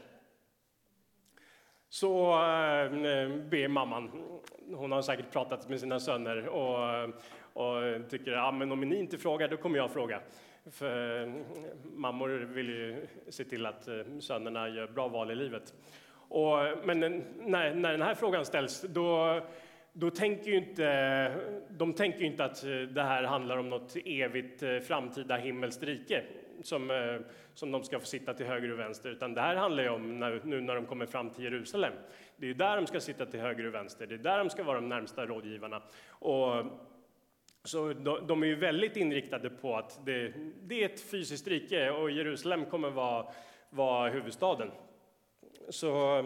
så 1.91 2.33
eh, 2.33 2.91
ber 3.49 3.67
mamman, 3.67 4.11
hon 4.73 4.91
har 4.91 5.01
säkert 5.01 5.31
pratat 5.31 5.69
med 5.69 5.79
sina 5.79 5.99
söner 5.99 6.47
och, 6.47 7.09
och 7.53 8.09
tycker 8.09 8.31
att 8.31 8.37
ja, 8.37 8.73
om 8.73 8.81
ni 8.81 8.99
inte 8.99 9.17
frågar, 9.17 9.47
då 9.47 9.57
kommer 9.57 9.77
jag 9.77 9.91
fråga. 9.91 10.19
För 10.71 11.23
eh, 11.23 11.33
mammor 11.95 12.29
vill 12.29 12.69
ju 12.69 13.07
se 13.29 13.43
till 13.43 13.65
att 13.65 13.87
eh, 13.87 13.93
sönerna 14.19 14.69
gör 14.69 14.87
bra 14.87 15.07
val 15.07 15.31
i 15.31 15.35
livet. 15.35 15.73
Och, 16.13 16.57
men 16.83 16.99
när, 16.99 17.73
när 17.73 17.91
den 17.91 18.01
här 18.01 18.15
frågan 18.15 18.45
ställs, 18.45 18.81
då, 18.81 19.41
då 19.93 20.09
tänker 20.09 20.51
ju 20.51 20.57
inte, 20.57 21.35
de 21.69 21.93
tänker 21.93 22.23
inte 22.23 22.45
att 22.45 22.61
det 22.89 23.03
här 23.03 23.23
handlar 23.23 23.57
om 23.57 23.69
något 23.69 23.95
evigt 24.05 24.63
framtida 24.87 25.35
himmelskt 25.35 25.83
rike 25.83 26.23
som, 26.63 26.91
eh, 26.91 27.19
som 27.53 27.71
de 27.71 27.83
ska 27.83 27.99
få 27.99 28.05
sitta 28.05 28.33
till 28.33 28.45
höger 28.45 28.71
och 28.71 28.79
vänster, 28.79 29.09
utan 29.09 29.33
det 29.33 29.41
här 29.41 29.55
handlar 29.55 29.83
ju 29.83 29.89
om 29.89 30.19
när, 30.19 30.41
nu 30.43 30.61
när 30.61 30.75
de 30.75 30.85
kommer 30.85 31.05
fram 31.05 31.29
till 31.29 31.43
Jerusalem. 31.43 31.93
Det 32.37 32.49
är 32.49 32.53
där 32.53 32.75
de 32.75 32.87
ska 32.87 32.99
sitta 32.99 33.25
till 33.25 33.39
höger 33.39 33.65
och 33.65 33.73
vänster, 33.73 34.07
det 34.07 34.15
är 34.15 34.17
där 34.17 34.37
de 34.37 34.49
ska 34.49 34.63
vara 34.63 34.81
de 34.81 34.89
närmsta 34.89 35.25
rådgivarna. 35.25 35.81
Och, 36.09 36.65
så 37.63 37.93
de, 37.93 38.27
de 38.27 38.43
är 38.43 38.47
ju 38.47 38.55
väldigt 38.55 38.97
inriktade 38.97 39.49
på 39.49 39.77
att 39.77 40.05
det, 40.05 40.33
det, 40.61 40.83
är 40.83 40.89
ett 40.89 41.01
fysiskt 41.01 41.47
rike 41.47 41.91
och 41.91 42.11
Jerusalem 42.11 42.65
kommer 42.65 42.89
vara, 42.89 43.25
vara 43.69 44.09
huvudstaden. 44.09 44.71
Så 45.69 46.23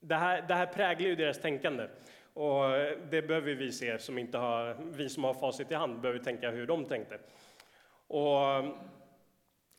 det 0.00 0.14
här, 0.14 0.44
det 0.48 0.54
här 0.54 0.66
präglar 0.66 1.08
ju 1.08 1.16
deras 1.16 1.40
tänkande. 1.40 1.88
Och 2.34 2.62
det 3.10 3.22
behöver 3.22 3.54
vi 3.54 3.72
se, 3.72 3.98
som 3.98 4.18
inte 4.18 4.38
har, 4.38 4.76
vi 4.92 5.08
som 5.08 5.24
har 5.24 5.34
facit 5.34 5.70
i 5.70 5.74
hand, 5.74 6.00
behöver 6.00 6.18
tänka 6.18 6.50
hur 6.50 6.66
de 6.66 6.84
tänkte. 6.84 7.18
Och, 8.10 8.64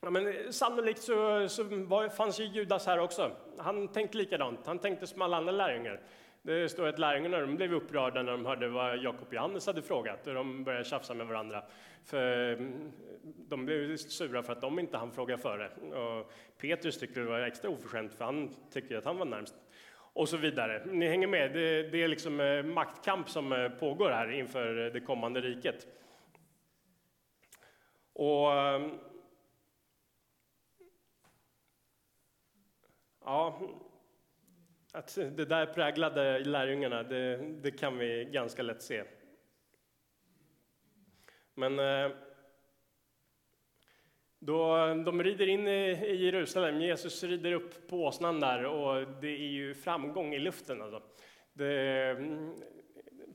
ja, 0.02 0.10
men 0.10 0.54
sannolikt 0.54 1.02
så, 1.02 1.50
så 1.50 1.64
var, 1.64 2.10
fanns 2.10 2.40
ju 2.40 2.44
Judas 2.44 2.86
här 2.86 3.00
också. 3.00 3.32
Han 3.58 3.88
tänkte 3.88 4.18
likadant. 4.18 4.60
Han 4.66 4.80
tänkte 4.80 5.08
som 5.08 5.22
alla 5.22 5.38
andra 5.38 5.52
lärjungar. 5.52 6.02
Det 6.42 6.70
står 6.70 6.88
att 6.88 7.00
lärjungarna 7.00 7.40
de 7.40 7.56
blev 7.56 7.74
upprörda 7.74 8.24
när 8.24 8.32
de 8.32 8.46
hörde 8.46 8.68
vad 8.68 8.98
Jakob 8.98 9.28
och 9.28 9.34
Johannes 9.34 9.68
hade 9.68 9.82
frågat 9.82 10.28
och 10.28 10.34
de 10.34 10.64
började 10.64 10.84
tjafsa 10.84 11.14
med 11.14 11.28
varandra. 11.28 11.64
För 12.06 12.58
de 13.24 13.66
blev 13.66 13.98
sura 13.98 14.44
för 14.44 14.54
att 14.54 14.62
de 14.62 14.80
inte 14.80 14.98
hann 14.98 15.12
fråga 15.12 15.38
före. 15.38 15.70
Och 15.70 16.32
Petrus 16.62 17.00
tyckte 17.00 17.20
det 17.20 17.26
var 17.26 17.40
extra 17.40 17.70
oförskämt 17.70 18.14
för 18.14 18.26
han 18.26 18.56
tyckte 18.74 18.98
att 18.98 19.06
han 19.06 19.18
var 19.18 19.26
närmst. 19.26 19.56
Och 20.14 20.30
så 20.30 20.38
vidare. 20.38 20.82
Ni 20.86 21.08
hänger 21.08 21.28
med, 21.28 21.54
det, 21.54 21.84
det 21.84 22.04
är 22.04 22.08
liksom 22.08 22.40
eh, 22.40 22.64
maktkamp 22.64 23.30
som 23.30 23.54
eh, 23.54 23.70
pågår 23.70 24.10
här 24.10 24.32
inför 24.32 24.86
eh, 24.86 24.94
det 24.94 25.00
kommande 25.00 25.42
riket. 25.42 25.88
Och 28.14 28.54
ehm, 28.54 29.00
Ja, 33.26 33.60
att 34.92 35.16
det 35.16 35.46
där 35.46 35.66
präglade 35.66 36.40
lärjungarna, 36.40 37.04
det, 37.04 37.38
det 37.38 37.72
kan 37.72 37.98
vi 37.98 38.26
ganska 38.26 38.64
lätt 38.64 38.82
se. 38.82 39.04
Men 41.54 41.80
eh, 41.80 42.12
då 44.40 44.76
de 45.06 45.24
rider 45.24 45.48
in 45.48 45.68
i 45.68 46.16
Jerusalem, 46.16 46.82
Jesus 46.82 47.24
rider 47.24 47.52
upp 47.52 47.88
på 47.88 48.06
åsnan 48.06 48.40
där 48.40 48.66
och 48.66 49.08
det 49.22 49.28
är 49.28 49.52
ju 49.52 49.74
framgång 49.74 50.34
i 50.34 50.40
luften. 50.40 50.82
Alltså. 50.82 51.02
Det 51.54 52.18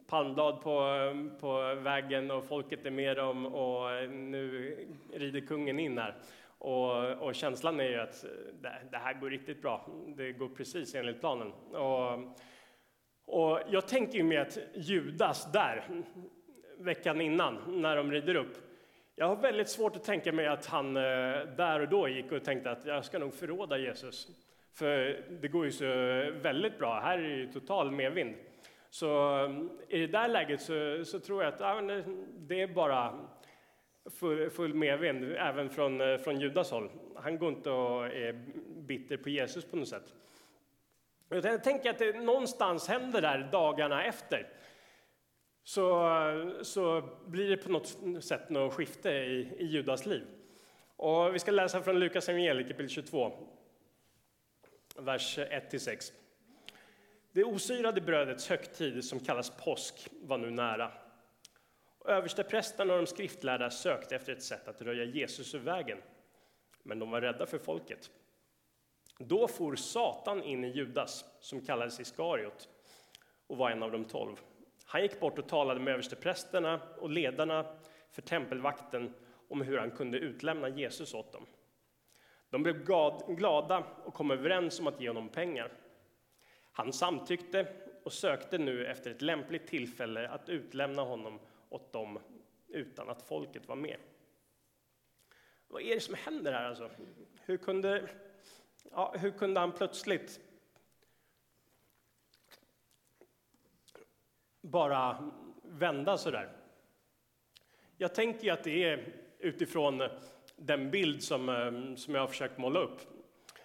palmblad 0.07 0.61
på, 0.61 0.89
på 1.41 1.75
vägen 1.75 2.31
och 2.31 2.45
folket 2.45 2.87
är 2.87 2.91
med 2.91 3.17
dem 3.17 3.47
och 3.47 4.11
nu 4.11 4.77
rider 5.13 5.41
kungen 5.41 5.79
in 5.79 5.99
här. 5.99 6.15
Och, 6.59 7.13
och, 7.27 7.35
känslan 7.35 7.81
är 7.81 7.89
ju 7.89 8.01
att 8.01 8.25
det, 8.63 8.73
det, 8.91 8.97
här 8.97 9.15
går 9.15 9.31
riktigt 9.31 9.63
bra. 9.63 9.89
Det 10.17 10.33
går 10.33 10.49
precis 10.49 10.95
enligt 10.95 11.21
planen. 11.21 11.53
Och, 11.53 12.37
och 13.25 13.61
jag 13.71 13.89
tänker 13.89 14.19
ju 14.19 14.25
med 14.25 14.43
att 14.43 14.59
Judas 14.75 15.53
där, 15.53 16.03
veckan 16.79 17.21
innan, 17.21 17.81
när 17.83 17.97
de 17.97 18.13
rider 18.13 18.35
upp. 18.35 18.57
Jag 19.17 19.27
har 19.27 19.37
väldigt 19.37 19.69
svårt 19.69 19.97
att 19.97 20.05
tänka 20.05 20.33
mig 20.33 20.47
att 20.47 20.67
han 20.67 20.97
eh, 20.97 21.03
där 21.57 21.81
och 21.81 21.89
då 21.89 22.09
gick 22.09 22.33
och 22.33 22.45
tänkte 22.45 22.71
att 22.71 22.87
jag 22.87 23.05
ska 23.05 23.19
nog 23.19 23.35
förråda 23.35 23.79
Jesus. 23.79 24.29
För 24.75 25.25
det 25.41 25.49
går 25.49 25.65
ju 25.65 25.73
så 25.73 25.85
väldigt 26.41 26.79
bra. 26.79 27.01
Här 27.01 27.19
är 27.19 27.23
det 27.23 27.37
ju 27.37 27.53
total 27.53 27.91
medvind. 27.91 28.35
Så 28.97 29.45
eh, 29.45 29.51
i 29.89 29.99
det 29.99 30.07
där 30.07 30.29
läget 30.29 30.61
så, 30.61 31.05
så 31.05 31.21
tror 31.21 31.45
jag 31.45 31.55
att 31.55 31.61
ja, 31.61 31.93
eh, 31.93 32.05
det 32.37 32.61
är 32.61 32.67
bara 32.67 33.29
full, 34.11 34.51
full 34.51 34.75
medvind, 34.75 35.25
även 35.25 35.71
från, 35.71 36.01
eh, 36.01 36.19
från 36.19 36.41
Judas 36.41 36.71
håll. 36.71 36.91
Han 37.15 37.39
går 37.39 37.49
inte 37.49 37.71
och 37.71 38.07
är 38.07 38.33
bitter 38.77 39.17
på 39.17 39.29
Jesus 39.29 39.65
på 39.65 39.77
något 39.77 39.89
sätt. 39.89 40.15
Jag 41.29 41.65
tänker 41.65 41.91
att 41.91 41.99
det 41.99 42.21
någonstans 42.21 42.89
händer 42.89 43.23
där 43.23 43.49
dagarna 43.53 44.05
efter. 44.05 44.49
Så, 45.65 46.11
så 46.63 47.09
blir 47.27 47.51
det 47.51 47.57
på 47.57 47.71
något 47.71 47.97
sätt 48.25 48.51
något 48.51 48.75
skifte 48.75 49.11
i, 49.11 49.55
i 49.59 49.67
Judas 49.67 50.07
liv. 50.07 50.25
Och 50.97 51.35
vi 51.35 51.39
ska 51.39 51.51
läsa 51.51 51.83
från 51.83 51.99
Lukas 51.99 52.29
evangeliet 52.29 52.69
kapitel 52.69 52.89
22, 52.89 53.33
vers 54.97 55.39
1-6. 55.39 56.13
Det 57.37 57.45
osyrade 57.45 58.01
brödets 58.01 58.49
högtid 58.49 59.05
som 59.05 59.21
kallas 59.21 59.51
påsk 59.51 60.09
var 60.21 60.39
nu 60.39 60.51
nära. 60.51 60.93
Översteprästerna 62.05 62.93
och 62.93 62.99
de 62.99 63.07
skriftlärda 63.07 63.71
sökte 63.71 64.17
efter 64.17 64.33
ett 64.33 64.43
sätt 64.43 64.69
att 64.69 64.83
röja 64.83 65.05
Jesus 65.05 65.55
ur 65.55 65.59
vägen, 65.59 65.99
men 66.83 66.99
de 66.99 67.11
var 67.11 67.21
rädda 67.21 67.47
för 67.47 67.59
folket. 67.59 68.11
Då 69.19 69.49
for 69.49 69.77
Satan 69.77 70.43
in 70.43 70.65
i 70.65 70.69
Judas, 70.69 71.25
som 71.41 71.61
kallades 71.61 72.01
Iskariot 72.01 72.69
och 73.47 73.57
var 73.57 73.71
en 73.71 73.83
av 73.83 73.93
de 73.93 74.05
tolv. 74.05 74.37
Han 74.85 75.03
gick 75.03 75.21
bort 75.21 75.39
och 75.39 75.49
talade 75.49 75.81
med 75.81 75.93
översteprästerna 75.93 76.81
och 76.99 77.11
ledarna 77.11 77.67
för 78.11 78.23
tempelvakten 78.23 79.15
om 79.49 79.61
hur 79.61 79.79
han 79.79 79.91
kunde 79.91 80.19
utlämna 80.19 80.69
Jesus 80.69 81.15
åt 81.15 81.33
dem. 81.33 81.47
De 82.51 82.63
blev 82.63 82.85
glada 83.29 83.85
och 84.05 84.15
kom 84.15 84.31
överens 84.31 84.81
om 84.81 84.87
att 84.87 85.01
ge 85.01 85.09
honom 85.09 85.29
pengar. 85.29 85.73
Han 86.77 86.93
samtyckte 86.93 87.67
och 88.03 88.13
sökte 88.13 88.59
nu 88.59 88.87
efter 88.87 89.11
ett 89.11 89.23
lämpligt 89.23 89.67
tillfälle 89.67 90.29
att 90.29 90.49
utlämna 90.49 91.03
honom 91.03 91.41
åt 91.69 91.93
dem 91.93 92.19
utan 92.69 93.09
att 93.09 93.23
folket 93.23 93.69
var 93.69 93.77
med. 93.77 93.97
Vad 95.69 95.83
är 95.83 95.95
det 95.95 96.01
som 96.01 96.15
händer 96.15 96.53
här 96.53 96.65
alltså? 96.65 96.91
Hur 97.45 97.57
kunde, 97.57 98.09
ja, 98.91 99.15
hur 99.19 99.31
kunde 99.31 99.61
han 99.61 99.73
plötsligt 99.73 100.41
bara 104.61 105.31
vända 105.63 106.19
så 106.19 106.31
där? 106.31 106.57
Jag 107.97 108.15
tänker 108.15 108.53
att 108.53 108.65
det 108.65 108.85
är 108.85 109.13
utifrån 109.39 110.03
den 110.57 110.91
bild 110.91 111.23
som, 111.23 111.49
eh, 111.49 111.97
som 111.97 112.15
jag 112.15 112.23
har 112.23 112.29
försökt 112.29 112.59
måla 112.59 112.81
upp. 112.81 113.01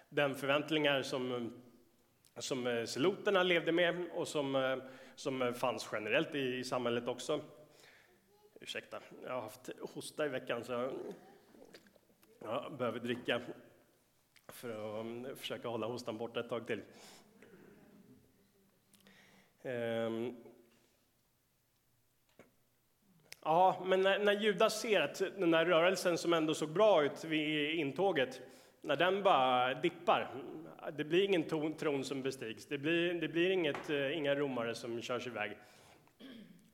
Den 0.08 0.34
förväntningar 0.34 1.02
som, 1.02 1.52
som 2.38 2.66
eh, 2.66 2.84
seloterna 2.84 3.42
levde 3.42 3.72
med 3.72 4.06
och 4.14 4.28
som, 4.28 4.56
eh, 4.56 4.76
som 5.14 5.54
fanns 5.54 5.88
generellt 5.92 6.34
i, 6.34 6.58
i 6.58 6.64
samhället 6.64 7.08
också. 7.08 7.40
Ursäkta, 8.60 9.00
jag 9.24 9.32
har 9.32 9.40
haft 9.40 9.70
hosta 9.94 10.26
i 10.26 10.28
veckan 10.28 10.64
så 10.64 10.90
jag 12.38 12.72
behöver 12.78 12.98
dricka 12.98 13.40
för 14.48 15.00
att 15.00 15.06
mm, 15.06 15.36
försöka 15.36 15.68
hålla 15.68 15.86
hostan 15.86 16.18
borta 16.18 16.40
ett 16.40 16.48
tag 16.48 16.66
till. 16.66 16.82
Ehm. 19.62 20.36
Ja, 23.44 23.82
men 23.86 24.02
när, 24.02 24.18
när 24.18 24.32
Judas 24.32 24.80
ser 24.80 25.00
att 25.00 25.18
den 25.18 25.50
där 25.50 25.64
rörelsen 25.64 26.18
som 26.18 26.32
ändå 26.32 26.54
såg 26.54 26.68
bra 26.68 27.04
ut 27.04 27.24
vid 27.24 27.74
intåget, 27.74 28.40
när 28.80 28.96
den 28.96 29.22
bara 29.22 29.74
dippar, 29.74 30.34
det 30.90 31.04
blir 31.04 31.24
ingen 31.24 31.44
tron 31.78 32.04
som 32.04 32.22
bestigs, 32.22 32.66
det 32.66 32.78
blir, 32.78 33.14
det 33.14 33.28
blir 33.28 33.50
inget, 33.50 33.90
eh, 33.90 34.16
inga 34.16 34.34
romare 34.34 34.74
som 34.74 35.02
körs 35.02 35.26
iväg. 35.26 35.56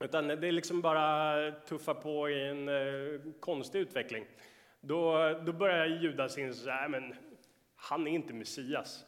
Utan 0.01 0.29
det 0.29 0.49
är 0.49 0.53
liksom 0.53 0.81
bara 0.81 1.53
tuffa 1.53 1.95
på 1.95 2.31
i 2.31 2.49
en 2.49 2.69
eh, 2.69 3.21
konstig 3.41 3.79
utveckling. 3.79 4.25
Då, 4.81 5.33
då 5.47 5.53
börjar 5.53 5.87
Judas 5.87 6.39
inse 6.39 6.73
att 6.73 6.91
men 6.91 7.15
han 7.77 8.07
är 8.07 8.11
inte 8.11 8.33
Messias. 8.35 9.05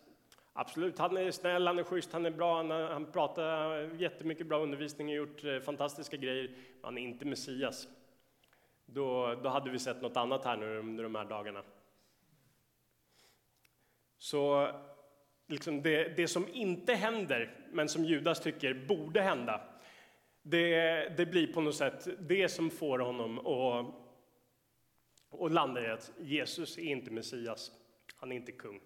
Absolut, 0.52 0.98
han 0.98 1.16
är 1.16 1.30
snäll, 1.30 1.66
han 1.66 1.78
är 1.78 1.82
schysst, 1.84 2.12
han 2.12 2.26
är 2.26 2.30
bra, 2.30 2.56
han, 2.56 2.70
han 2.70 3.12
pratar 3.12 3.80
jättemycket 4.00 4.46
bra 4.46 4.58
undervisning 4.58 5.08
och 5.08 5.14
gjort 5.14 5.44
eh, 5.44 5.60
fantastiska 5.60 6.16
grejer, 6.16 6.48
men 6.48 6.84
han 6.84 6.98
är 6.98 7.02
inte 7.02 7.24
Messias. 7.24 7.88
Då, 8.86 9.34
då 9.42 9.48
hade 9.48 9.70
vi 9.70 9.78
sett 9.78 10.02
något 10.02 10.16
annat 10.16 10.44
här 10.44 10.56
nu 10.56 10.78
under 10.78 11.02
de 11.02 11.14
här 11.14 11.24
dagarna. 11.24 11.62
Så 14.18 14.70
liksom 15.50 15.82
det, 15.82 16.16
det 16.16 16.28
som 16.28 16.48
inte 16.48 16.94
händer, 16.94 17.54
men 17.72 17.88
som 17.88 18.04
Judas 18.04 18.40
tycker 18.40 18.74
borde 18.74 19.20
hända, 19.20 19.60
det, 20.42 21.08
det 21.16 21.26
blir 21.26 21.52
på 21.52 21.60
något 21.60 21.76
sätt 21.76 22.08
det 22.18 22.48
som 22.48 22.70
får 22.70 22.98
honom 22.98 23.38
att, 23.38 23.94
att 25.40 25.52
landa 25.52 25.84
i 25.84 25.90
att 25.90 26.12
Jesus 26.18 26.78
är 26.78 26.82
inte 26.82 27.10
Messias, 27.10 27.72
han 28.16 28.32
är 28.32 28.36
inte 28.36 28.52
kung. 28.52 28.80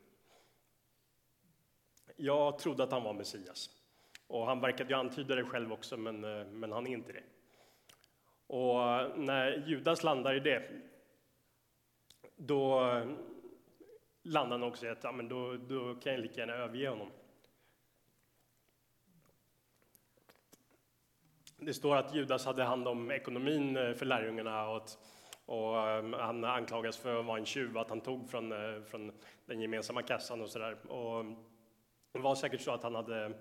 Jag 2.16 2.58
trodde 2.58 2.84
att 2.84 2.92
han 2.92 3.02
var 3.02 3.14
Messias. 3.14 3.70
Och 4.26 4.46
han 4.46 4.60
verkade 4.60 4.90
ju 4.90 4.96
antyda 4.96 5.34
det 5.34 5.44
själv 5.44 5.72
också, 5.72 5.96
men, 5.96 6.24
eh, 6.24 6.46
men 6.46 6.72
han 6.72 6.86
är 6.86 6.90
inte 6.90 7.12
det. 7.12 7.22
Och 8.46 8.78
när 9.18 9.64
Judas 9.66 10.02
landar 10.02 10.34
i 10.34 10.40
det, 10.40 10.70
då 12.36 12.80
landar 14.24 14.58
han 14.58 14.68
också 14.68 14.86
i 14.86 14.88
att 14.88 15.04
ja, 15.04 15.12
men 15.12 15.28
då, 15.28 15.56
då 15.56 15.94
kan 15.94 16.12
jag 16.12 16.20
lika 16.20 16.40
gärna 16.40 16.52
överge 16.52 16.88
honom. 16.88 17.10
Det 21.56 21.74
står 21.74 21.96
att 21.96 22.14
Judas 22.14 22.46
hade 22.46 22.62
hand 22.62 22.88
om 22.88 23.10
ekonomin 23.10 23.76
eh, 23.76 23.94
för 23.94 24.06
lärjungarna 24.06 24.68
och, 24.68 24.76
att, 24.76 24.98
och 25.46 25.88
ehm, 25.88 26.12
han 26.12 26.44
anklagas 26.44 26.96
för 26.96 27.20
att 27.20 27.26
vara 27.26 27.38
en 27.38 27.44
tjuv, 27.44 27.78
att 27.78 27.88
han 27.88 28.00
tog 28.00 28.30
från, 28.30 28.52
eh, 28.52 28.82
från 28.82 29.12
den 29.46 29.60
gemensamma 29.60 30.02
kassan 30.02 30.40
och 30.40 30.50
sådär. 30.50 30.72
Ehm, 30.72 31.36
det 32.12 32.18
var 32.18 32.34
säkert 32.34 32.60
så 32.60 32.70
att 32.70 32.82
han 32.82 32.94
hade 32.94 33.32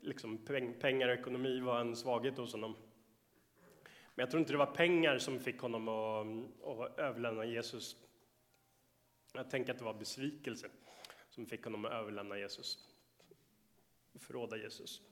liksom, 0.00 0.38
pengar 0.80 1.08
och 1.08 1.14
ekonomi 1.14 1.60
var 1.60 1.80
en 1.80 1.96
svaghet 1.96 2.38
hos 2.38 2.52
honom. 2.52 2.76
Men 4.14 4.22
jag 4.22 4.30
tror 4.30 4.40
inte 4.40 4.52
det 4.52 4.58
var 4.58 4.66
pengar 4.66 5.18
som 5.18 5.40
fick 5.40 5.60
honom 5.60 5.88
att, 5.88 6.26
ehm, 6.26 6.48
att 6.64 6.98
överlämna 6.98 7.44
Jesus. 7.44 7.96
Jag 9.32 9.50
tänker 9.50 9.72
att 9.72 9.78
det 9.78 9.84
var 9.84 9.94
besvikelse 9.94 10.68
som 11.30 11.46
fick 11.46 11.64
honom 11.64 11.84
att 11.84 11.92
överlämna 11.92 12.38
Jesus, 12.38 12.88
förråda 14.18 14.56
Jesus. 14.56 15.02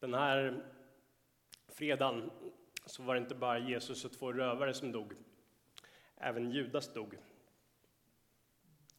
Den 0.00 0.14
här 0.14 0.66
fredagen 1.68 2.30
så 2.86 3.02
var 3.02 3.14
det 3.14 3.20
inte 3.20 3.34
bara 3.34 3.58
Jesus 3.58 4.04
och 4.04 4.12
två 4.12 4.32
rövare 4.32 4.74
som 4.74 4.92
dog. 4.92 5.12
Även 6.16 6.50
Judas 6.50 6.94
dog. 6.94 7.18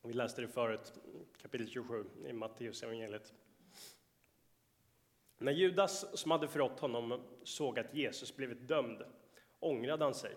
Vi 0.05 0.13
läste 0.13 0.41
det 0.41 0.47
förut, 0.47 0.93
kapitel 1.41 1.69
27 1.69 2.05
i 2.25 2.33
Matteus 2.33 2.83
evangeliet. 2.83 3.33
När 5.37 5.51
Judas, 5.51 6.19
som 6.19 6.31
hade 6.31 6.47
förrått 6.47 6.79
honom, 6.79 7.23
såg 7.43 7.79
att 7.79 7.93
Jesus 7.93 8.35
blivit 8.35 8.67
dömd 8.67 9.03
ångrade 9.59 10.03
han 10.03 10.13
sig. 10.13 10.35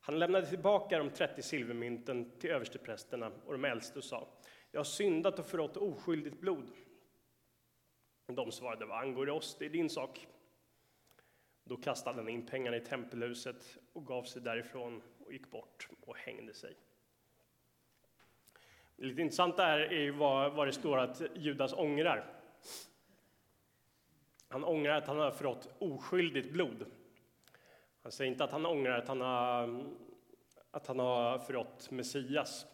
Han 0.00 0.18
lämnade 0.18 0.46
tillbaka 0.46 0.98
de 0.98 1.10
30 1.10 1.42
silvermynten 1.42 2.38
till 2.38 2.50
översteprästerna 2.50 3.32
och 3.46 3.52
de 3.52 3.64
äldste 3.64 3.98
och 3.98 4.04
sa, 4.04 4.28
jag 4.70 4.80
har 4.80 4.84
syndat 4.84 5.38
och 5.38 5.46
förrått 5.46 5.76
oskyldigt 5.76 6.40
blod. 6.40 6.70
De 8.26 8.52
svarade, 8.52 8.86
vad 8.86 8.98
angår 8.98 9.26
det 9.26 9.32
oss, 9.32 9.56
det 9.58 9.64
är 9.64 9.70
din 9.70 9.90
sak. 9.90 10.26
Då 11.64 11.76
kastade 11.76 12.16
han 12.16 12.28
in 12.28 12.46
pengarna 12.46 12.76
i 12.76 12.80
tempelhuset 12.80 13.78
och 13.92 14.06
gav 14.06 14.24
sig 14.24 14.42
därifrån 14.42 15.02
och 15.18 15.32
gick 15.32 15.50
bort 15.50 15.88
och 16.00 16.16
hängde 16.16 16.54
sig. 16.54 16.76
Lite 19.02 19.20
intressant 19.20 19.56
där 19.56 19.78
är 19.78 20.00
ju 20.00 20.10
vad, 20.10 20.52
vad 20.52 20.68
det 20.68 20.72
står 20.72 20.98
att 20.98 21.22
Judas 21.34 21.72
ångrar. 21.72 22.32
Han 24.48 24.64
ångrar 24.64 24.96
att 24.96 25.06
han 25.06 25.18
har 25.18 25.30
förrått 25.30 25.68
oskyldigt 25.78 26.52
blod. 26.52 26.86
Han 28.02 28.12
säger 28.12 28.30
inte 28.30 28.44
att 28.44 28.52
han 28.52 28.66
ångrar 28.66 28.98
att 28.98 29.08
han 29.08 29.20
har, 29.20 29.84
att 30.70 30.86
han 30.86 30.98
har 30.98 31.38
förrått 31.38 31.90
Messias, 31.90 32.66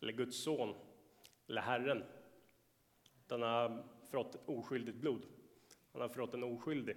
eller 0.00 0.12
Guds 0.12 0.42
son, 0.44 0.74
eller 1.48 1.60
Herren. 1.60 2.04
Han 3.30 3.42
har 3.42 3.84
förrått 4.10 4.36
oskyldigt 4.46 4.96
blod. 4.96 5.26
Han 5.92 6.02
har 6.02 6.08
förrått 6.08 6.34
en 6.34 6.44
oskyldig. 6.44 6.96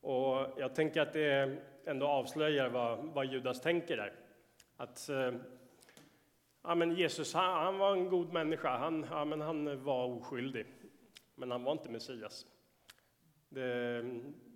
Och 0.00 0.36
jag 0.56 0.74
tänker 0.74 1.00
att 1.00 1.12
det 1.12 1.58
ändå 1.84 2.06
avslöjar 2.06 2.68
vad, 2.68 2.98
vad 2.98 3.26
Judas 3.26 3.60
tänker 3.60 3.96
där. 3.96 4.12
Att 4.76 5.08
eh, 5.08 5.32
ja, 6.62 6.74
men 6.74 6.96
Jesus 6.96 7.34
han, 7.34 7.64
han, 7.64 7.78
var 7.78 7.92
en 7.92 8.08
god 8.08 8.32
människa, 8.32 8.78
han, 8.78 9.06
ja, 9.10 9.24
men 9.24 9.40
han 9.40 9.84
var 9.84 10.06
oskyldig. 10.06 10.66
Men 11.34 11.50
han 11.50 11.64
var 11.64 11.72
inte 11.72 11.90
Messias. 11.90 12.46
Det, 13.48 14.02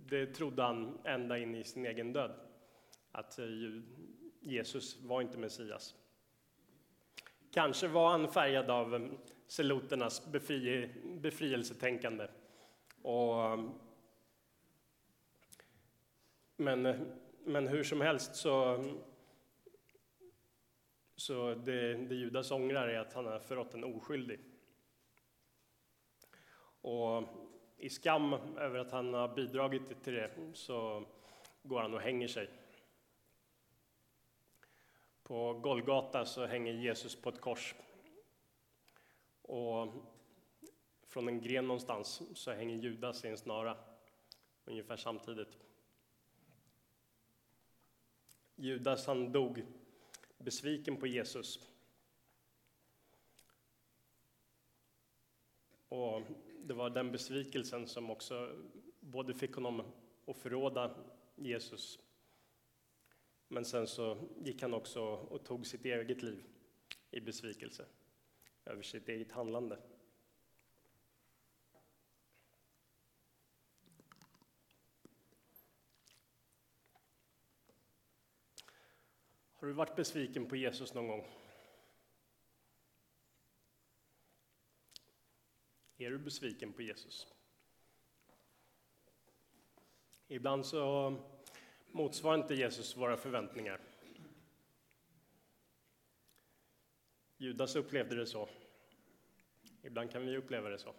det 0.07 0.27
trodde 0.27 0.63
han 0.63 0.99
ända 1.05 1.39
in 1.39 1.55
i 1.55 1.65
sin 1.65 1.87
egen 1.87 2.13
död, 2.13 2.31
att 3.13 3.39
eh, 3.39 3.47
Jesus 4.41 5.03
var 5.03 5.21
inte 5.21 5.39
Messias. 5.39 5.95
Kanske 7.53 7.89
var 7.89 8.11
han 8.11 8.29
färgad 8.29 8.71
av 8.71 8.95
eh, 8.95 9.01
seloternas 9.47 10.27
befri, 10.27 10.91
befrielsetänkande. 11.05 12.29
Och, 13.03 13.59
men, 16.57 16.87
eh, 16.87 17.01
men 17.45 17.69
hur 17.69 17.85
som 17.85 18.01
helst 18.01 18.37
så, 18.37 18.85
så 21.23 21.55
det, 21.55 21.95
det 21.95 22.15
Judas 22.15 22.51
ångrar 22.51 22.89
är 22.89 22.99
att 22.99 23.13
han 23.13 23.27
har 23.27 23.39
förrått 23.39 23.75
en 23.75 23.85
oskyldig. 23.85 24.41
Och 26.81 27.25
i 27.77 27.91
skam 27.91 28.33
över 28.59 28.79
att 28.79 28.93
han 28.93 29.15
har 29.15 29.35
bidragit 29.35 30.03
till 30.05 30.15
det 30.15 30.31
så 30.55 31.07
går 31.63 31.81
han 31.81 31.95
och 31.95 32.01
hänger 32.01 32.29
sig. 32.29 32.51
På 35.23 35.53
Golgata 35.53 36.25
så 36.25 36.47
hänger 36.47 36.73
Jesus 36.73 37.23
på 37.23 37.29
ett 37.29 37.41
kors. 37.41 37.75
Och 39.43 39.95
från 41.07 41.29
en 41.29 41.41
gren 41.41 41.67
någonstans 41.67 42.23
så 42.35 42.53
hänger 42.53 42.77
Judas 42.77 43.25
i 43.25 43.29
en 43.29 43.39
snara 43.39 43.77
ungefär 44.65 44.97
samtidigt. 44.97 45.59
Judas 48.57 49.07
han 49.07 49.33
dog 49.33 49.65
besviken 50.45 50.97
på 50.97 51.07
Jesus. 51.07 51.61
Och 55.89 56.23
det 56.63 56.75
var 56.75 56.91
den 56.91 57.13
besvikelsen 57.13 57.89
som 57.89 58.11
också 58.11 58.57
både 59.01 59.35
fick 59.35 59.55
honom 59.55 59.83
att 60.27 60.37
förråda 60.37 60.95
Jesus. 61.37 61.99
Men 63.49 63.65
sen 63.65 63.87
så 63.87 64.17
gick 64.45 64.63
han 64.63 64.75
också 64.75 65.03
och 65.03 65.45
tog 65.45 65.67
sitt 65.67 65.85
eget 65.85 66.23
liv 66.23 66.45
i 67.11 67.21
besvikelse 67.21 67.85
över 68.65 68.83
sitt 68.83 69.09
eget 69.09 69.33
handlande. 69.33 69.79
Har 79.63 79.67
du 79.69 79.75
varit 79.75 79.97
besviken 79.97 80.47
på 80.47 80.57
Jesus 80.57 80.95
någon 80.95 81.09
gång? 81.09 81.27
Är 85.97 86.11
du 86.11 86.19
besviken 86.19 86.73
på 86.73 86.83
Jesus? 86.83 87.27
Ibland 90.29 90.67
så 90.67 91.15
motsvarar 91.91 92.39
inte 92.39 92.55
Jesus 92.55 92.97
våra 92.97 93.17
förväntningar. 93.17 93.81
Judas 97.37 97.77
upplevde 97.77 98.17
det 98.17 98.27
så. 98.27 98.49
Ibland 99.83 100.11
kan 100.11 100.27
vi 100.27 100.37
uppleva 100.37 100.69
det 100.69 100.79
så. 100.79 100.95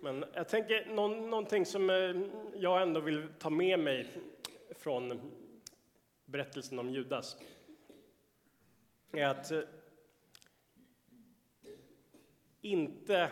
Men 0.00 0.24
jag 0.34 0.48
tänker 0.48 0.86
någonting 1.28 1.66
som 1.66 1.90
eh, 1.90 2.16
jag 2.54 2.82
ändå 2.82 3.00
vill 3.00 3.28
ta 3.38 3.50
med 3.50 3.78
mig 3.78 4.06
från 4.70 5.32
berättelsen 6.24 6.78
om 6.78 6.90
Judas 6.90 7.36
är 9.12 9.26
att 9.26 9.50
eh, 9.50 9.60
inte 12.60 13.30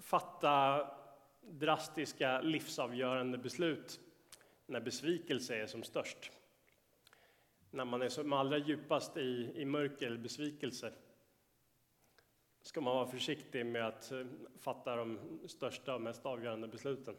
fatta 0.00 0.86
drastiska 1.40 2.40
livsavgörande 2.40 3.38
beslut 3.38 4.00
när 4.66 4.80
besvikelse 4.80 5.56
är 5.56 5.66
som 5.66 5.82
störst. 5.82 6.30
När 7.70 7.84
man 7.84 8.02
är 8.02 8.08
som 8.08 8.32
allra 8.32 8.58
djupast 8.58 9.16
i, 9.16 9.52
i 9.54 9.64
mörker 9.64 10.06
eller 10.06 10.18
besvikelse 10.18 10.92
ska 12.64 12.80
man 12.80 12.96
vara 12.96 13.06
försiktig 13.06 13.66
med 13.66 13.86
att 13.86 14.12
eh, 14.12 14.26
fatta 14.58 14.96
de 14.96 15.18
största 15.46 15.94
och 15.94 16.00
mest 16.00 16.26
avgörande 16.26 16.68
besluten. 16.68 17.16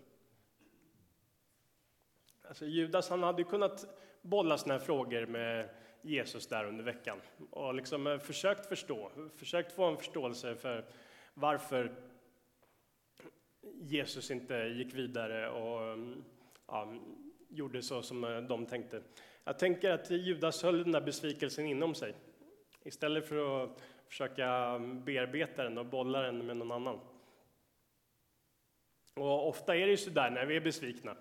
Alltså 2.48 2.66
Judas 2.66 3.10
han 3.10 3.24
hade 3.24 3.44
kunnat 3.44 3.86
bolla 4.22 4.58
såna 4.58 4.74
här 4.74 4.82
frågor 4.82 5.26
med 5.26 5.70
Jesus 6.02 6.48
där 6.48 6.66
under 6.66 6.84
veckan 6.84 7.22
och 7.50 7.74
liksom 7.74 8.08
eh, 8.08 8.20
försökt 8.20 8.66
förstå, 8.66 9.12
försökt 9.36 9.72
få 9.72 9.84
en 9.84 9.98
förståelse 9.98 10.56
för 10.56 10.86
varför 11.34 11.96
Jesus 13.82 14.32
inte 14.32 14.56
gick 14.56 14.94
vidare 14.94 15.50
och 15.50 15.98
ja, 16.68 16.94
gjorde 17.50 17.82
så 17.82 18.02
som 18.02 18.24
eh, 18.24 18.42
de 18.42 18.66
tänkte. 18.66 19.02
Jag 19.44 19.60
tänker 19.60 19.92
att 19.92 20.12
Judas 20.12 20.64
höll 20.64 20.84
den 20.84 20.92
där 20.92 21.02
besvikelsen 21.02 21.66
inom 21.66 21.96
sig 21.96 22.16
istället 22.84 23.28
för 23.28 23.64
att 23.64 23.82
försöka 24.08 24.80
bearbeta 24.80 25.64
den 25.64 25.78
och 25.78 25.86
bolla 25.86 26.22
den 26.22 26.46
med 26.46 26.58
någon 26.58 26.72
annan. 26.72 27.00
Och 29.16 29.48
ofta 29.48 29.76
är 29.76 29.86
det 29.86 29.92
ju 29.92 29.98
så 29.98 30.10
där 30.10 30.30
när 30.30 30.46
vi 30.46 30.56
är 30.56 30.62
besvikna. 30.62 31.16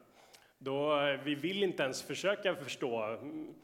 Då 0.59 1.01
eh, 1.01 1.20
vi 1.24 1.35
vill 1.35 1.62
inte 1.62 1.82
ens 1.82 2.03
försöka 2.03 2.55
förstå 2.55 3.03
mm, 3.03 3.55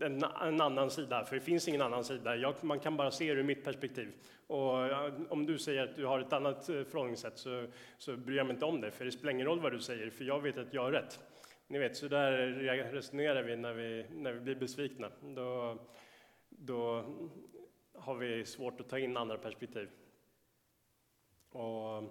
en, 0.00 0.24
en 0.24 0.60
annan 0.60 0.90
sida, 0.90 1.24
för 1.24 1.34
det 1.34 1.40
finns 1.40 1.68
ingen 1.68 1.82
annan 1.82 2.04
sida. 2.04 2.36
Jag, 2.36 2.64
man 2.64 2.80
kan 2.80 2.96
bara 2.96 3.10
se 3.10 3.34
det 3.34 3.40
ur 3.40 3.44
mitt 3.44 3.64
perspektiv. 3.64 4.12
Och 4.46 4.86
eh, 4.86 5.12
om 5.28 5.46
du 5.46 5.58
säger 5.58 5.82
att 5.82 5.96
du 5.96 6.06
har 6.06 6.20
ett 6.20 6.32
annat 6.32 6.68
eh, 6.68 6.84
förhållningssätt 6.84 7.38
så, 7.38 7.66
så 7.98 8.16
bryr 8.16 8.36
jag 8.36 8.46
mig 8.46 8.54
inte 8.54 8.66
om 8.66 8.80
det, 8.80 8.90
för 8.90 9.04
det 9.04 9.12
spelar 9.12 9.32
ingen 9.32 9.46
roll 9.46 9.60
vad 9.60 9.72
du 9.72 9.80
säger, 9.80 10.10
för 10.10 10.24
jag 10.24 10.40
vet 10.40 10.58
att 10.58 10.74
jag 10.74 10.82
har 10.82 10.92
rätt. 10.92 11.20
Ni 11.66 11.78
vet, 11.78 11.96
så 11.96 12.08
där 12.08 12.32
resonerar 12.92 13.42
vi 13.42 13.56
när 13.56 13.72
vi, 13.72 14.06
när 14.10 14.32
vi 14.32 14.40
blir 14.40 14.54
besvikna. 14.54 15.10
Då, 15.20 15.78
då 16.48 17.04
har 18.00 18.14
vi 18.14 18.44
svårt 18.44 18.80
att 18.80 18.88
ta 18.88 18.98
in 18.98 19.16
andra 19.16 19.38
perspektiv. 19.38 19.90
Och 21.50 21.96
eh, 21.96 22.04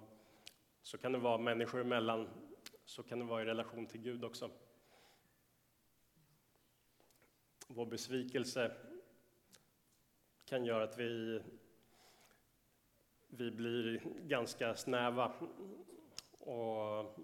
så 0.82 0.98
kan 0.98 1.12
det 1.12 1.18
vara 1.18 1.38
människor 1.38 1.80
emellan, 1.80 2.28
så 2.84 3.02
kan 3.02 3.18
det 3.18 3.24
vara 3.24 3.42
i 3.42 3.44
relation 3.44 3.86
till 3.86 4.00
Gud 4.00 4.24
också. 4.24 4.50
Vår 7.66 7.86
besvikelse 7.86 8.76
kan 10.44 10.64
göra 10.64 10.84
att 10.84 10.98
vi, 10.98 11.42
vi 13.28 13.50
blir 13.50 14.02
ganska 14.26 14.76
snäva 14.76 15.32
och 16.38 17.18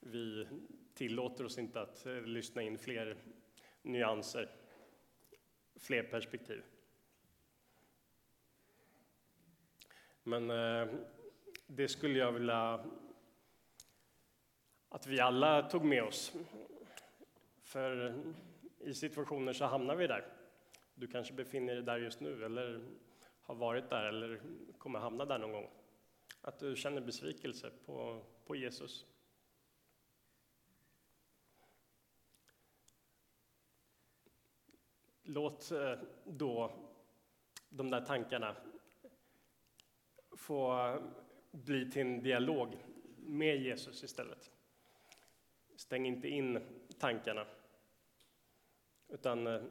vi 0.00 0.46
tillåter 0.94 1.44
oss 1.44 1.58
inte 1.58 1.80
att 1.80 2.06
eh, 2.06 2.22
lyssna 2.22 2.62
in 2.62 2.78
fler 2.78 3.16
nyanser, 3.82 4.50
fler 5.76 6.02
perspektiv. 6.02 6.62
Men 10.22 10.50
eh, 10.50 10.88
det 11.66 11.88
skulle 11.88 12.18
jag 12.18 12.32
vilja 12.32 12.84
att 14.88 15.06
vi 15.06 15.20
alla 15.20 15.62
tog 15.62 15.84
med 15.84 16.02
oss. 16.02 16.32
För 17.62 18.14
i 18.78 18.94
situationer 18.94 19.52
så 19.52 19.64
hamnar 19.64 19.96
vi 19.96 20.06
där. 20.06 20.26
Du 20.94 21.06
kanske 21.06 21.34
befinner 21.34 21.74
dig 21.74 21.82
där 21.82 21.98
just 21.98 22.20
nu 22.20 22.44
eller 22.44 22.84
har 23.42 23.54
varit 23.54 23.90
där 23.90 24.04
eller 24.04 24.40
kommer 24.78 24.98
hamna 24.98 25.24
där 25.24 25.38
någon 25.38 25.52
gång. 25.52 25.70
Att 26.40 26.58
du 26.58 26.76
känner 26.76 27.00
besvikelse 27.00 27.70
på, 27.86 28.22
på 28.46 28.56
Jesus. 28.56 29.06
Låt 35.22 35.70
eh, 35.70 35.94
då 36.24 36.72
de 37.68 37.90
där 37.90 38.00
tankarna 38.00 38.56
få 40.36 40.98
bli 41.50 41.90
till 41.90 42.02
en 42.02 42.22
dialog 42.22 42.76
med 43.16 43.62
Jesus 43.62 44.04
istället. 44.04 44.50
Stäng 45.76 46.06
inte 46.06 46.28
in 46.28 46.60
tankarna, 46.98 47.46
utan 49.08 49.46
eh, 49.46 49.62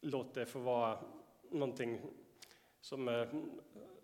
låt 0.00 0.34
det 0.34 0.46
få 0.46 0.58
vara 0.58 0.98
någonting 1.50 2.00
som, 2.80 3.08
eh, 3.08 3.28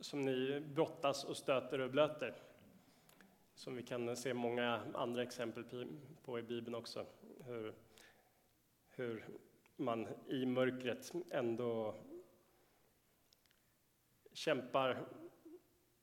som 0.00 0.22
ni 0.22 0.60
brottas 0.60 1.24
och 1.24 1.36
stöter 1.36 1.78
och 1.78 1.90
blöter. 1.90 2.34
Som 3.54 3.76
vi 3.76 3.82
kan 3.82 4.16
se 4.16 4.34
många 4.34 4.82
andra 4.94 5.22
exempel 5.22 5.64
på 6.22 6.38
i 6.38 6.42
Bibeln 6.42 6.74
också. 6.74 7.06
Hur, 7.44 7.74
hur 8.90 9.24
man 9.76 10.08
i 10.28 10.46
mörkret 10.46 11.12
ändå 11.30 11.94
kämpar 14.32 15.08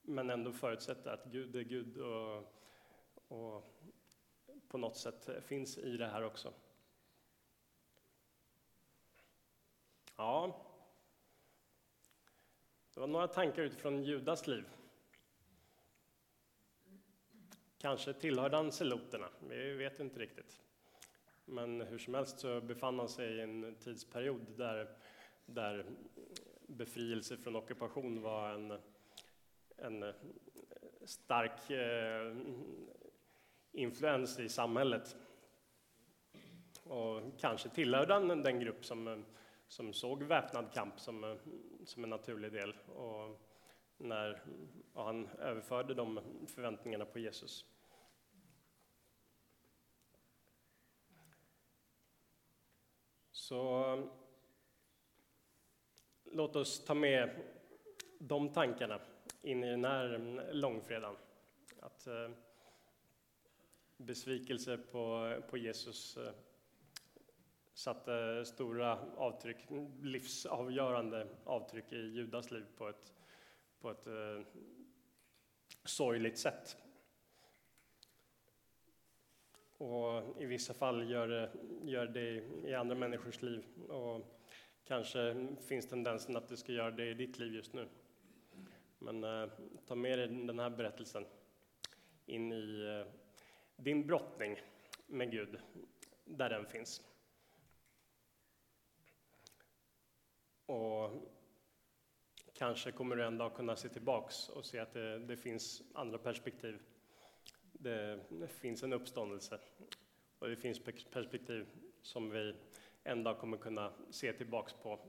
men 0.03 0.29
ändå 0.29 0.51
förutsätta 0.51 1.13
att 1.13 1.25
Gud 1.25 1.55
är 1.55 1.61
Gud 1.61 1.97
och, 1.97 2.53
och 3.27 3.73
på 4.67 4.77
något 4.77 4.97
sätt 4.97 5.29
finns 5.45 5.77
i 5.77 5.97
det 5.97 6.07
här 6.07 6.23
också. 6.23 6.53
Ja, 10.15 10.65
det 12.93 12.99
var 12.99 13.07
några 13.07 13.27
tankar 13.27 13.63
utifrån 13.63 14.03
Judas 14.03 14.47
liv. 14.47 14.65
Kanske 17.77 18.13
tillhörde 18.13 18.55
han 18.55 18.71
seloterna, 18.71 19.29
vi 19.49 19.73
vet 19.73 19.99
inte 19.99 20.19
riktigt. 20.19 20.61
Men 21.45 21.81
hur 21.81 21.97
som 21.97 22.13
helst 22.13 22.39
så 22.39 22.61
befann 22.61 22.99
han 22.99 23.09
sig 23.09 23.35
i 23.35 23.41
en 23.41 23.75
tidsperiod 23.75 24.45
där, 24.57 24.97
där 25.45 25.85
befrielse 26.67 27.37
från 27.37 27.55
ockupation 27.55 28.21
var 28.21 28.49
en, 28.49 28.79
en 29.83 30.03
eh, 30.03 30.13
stark 31.05 31.69
eh, 31.69 32.35
influens 33.71 34.39
i 34.39 34.49
samhället. 34.49 35.15
Och 36.83 37.21
kanske 37.39 37.69
tillhörde 37.69 38.13
han 38.13 38.27
den 38.27 38.59
grupp 38.59 38.85
som, 38.85 39.07
eh, 39.07 39.19
som 39.67 39.93
såg 39.93 40.23
väpnad 40.23 40.73
kamp 40.73 40.99
som, 40.99 41.23
eh, 41.23 41.35
som 41.85 42.03
en 42.03 42.09
naturlig 42.09 42.51
del. 42.51 42.75
Och 42.95 43.41
när 43.97 44.41
och 44.93 45.03
han 45.03 45.27
överförde 45.27 45.93
de 45.93 46.19
förväntningarna 46.47 47.05
på 47.05 47.19
Jesus. 47.19 47.65
Så 53.31 54.11
låt 56.23 56.55
oss 56.55 56.85
ta 56.85 56.93
med 56.93 57.43
de 58.19 58.53
tankarna 58.53 58.99
in 59.43 59.63
i 59.63 59.69
den 59.69 59.85
här 59.85 60.13
mm, 60.13 60.45
långfredagen. 60.51 61.15
Att 61.79 62.07
eh, 62.07 62.29
besvikelse 63.97 64.77
på, 64.77 65.35
på 65.49 65.57
Jesus 65.57 66.17
eh, 66.17 66.33
satte 67.73 68.45
stora 68.45 68.99
avtryck, 69.15 69.57
livsavgörande 70.01 71.27
avtryck 71.43 71.93
i 71.93 71.97
Judas 71.97 72.51
liv 72.51 72.65
på 72.77 72.89
ett, 72.89 73.13
på 73.81 73.91
ett 73.91 74.07
eh, 74.07 74.41
sorgligt 75.83 76.37
sätt. 76.37 76.77
Och 79.77 80.41
i 80.41 80.45
vissa 80.45 80.73
fall 80.73 81.09
gör 81.09 81.27
det, 81.27 81.51
gör 81.83 82.07
det 82.07 82.43
i 82.69 82.73
andra 82.73 82.95
människors 82.95 83.41
liv. 83.41 83.63
Och 83.89 84.41
kanske 84.83 85.47
finns 85.67 85.89
tendensen 85.89 86.35
att 86.35 86.47
det 86.47 86.57
ska 86.57 86.71
göra 86.71 86.91
det 86.91 87.09
i 87.09 87.13
ditt 87.13 87.39
liv 87.39 87.53
just 87.53 87.73
nu. 87.73 87.87
Men 89.03 89.23
eh, 89.23 89.49
ta 89.85 89.95
med 89.95 90.19
dig 90.19 90.27
den 90.27 90.59
här 90.59 90.69
berättelsen 90.69 91.25
in 92.25 92.51
i 92.53 92.85
eh, 92.85 93.13
din 93.75 94.07
brottning 94.07 94.61
med 95.07 95.31
Gud, 95.31 95.57
där 96.25 96.49
den 96.49 96.65
finns. 96.65 97.01
Och 100.65 101.11
kanske 102.53 102.91
kommer 102.91 103.15
du 103.15 103.23
en 103.23 103.37
dag 103.37 103.55
kunna 103.55 103.75
se 103.75 103.89
tillbaks 103.89 104.49
och 104.49 104.65
se 104.65 104.79
att 104.79 104.93
det, 104.93 105.19
det 105.19 105.37
finns 105.37 105.81
andra 105.93 106.17
perspektiv. 106.17 106.79
Det, 107.71 108.19
det, 108.29 108.47
finns 108.47 108.83
en 108.83 108.93
uppståndelse 108.93 109.59
och 110.39 110.49
det 110.49 110.55
finns 110.55 110.79
perspektiv 111.11 111.67
som 112.01 112.29
vi 112.29 112.55
en 113.03 113.23
dag 113.23 113.39
kommer 113.39 113.57
kunna 113.57 113.93
se 114.09 114.33
tillbaks 114.33 114.73
på 114.73 114.99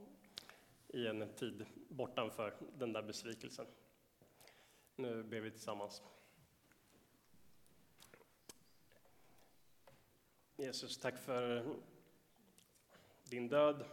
i 0.89 1.07
en 1.07 1.35
tid 1.35 1.67
bortanför 1.89 2.55
den 2.79 2.93
där 2.93 3.03
besvikelsen. 3.03 3.67
Nu 4.97 5.23
ber 5.23 5.41
vi 5.41 5.51
tillsammans. 5.51 6.03
Jesus, 10.57 10.99
tack 10.99 11.19
för 11.19 11.67
din 13.25 13.49
död 13.49 13.85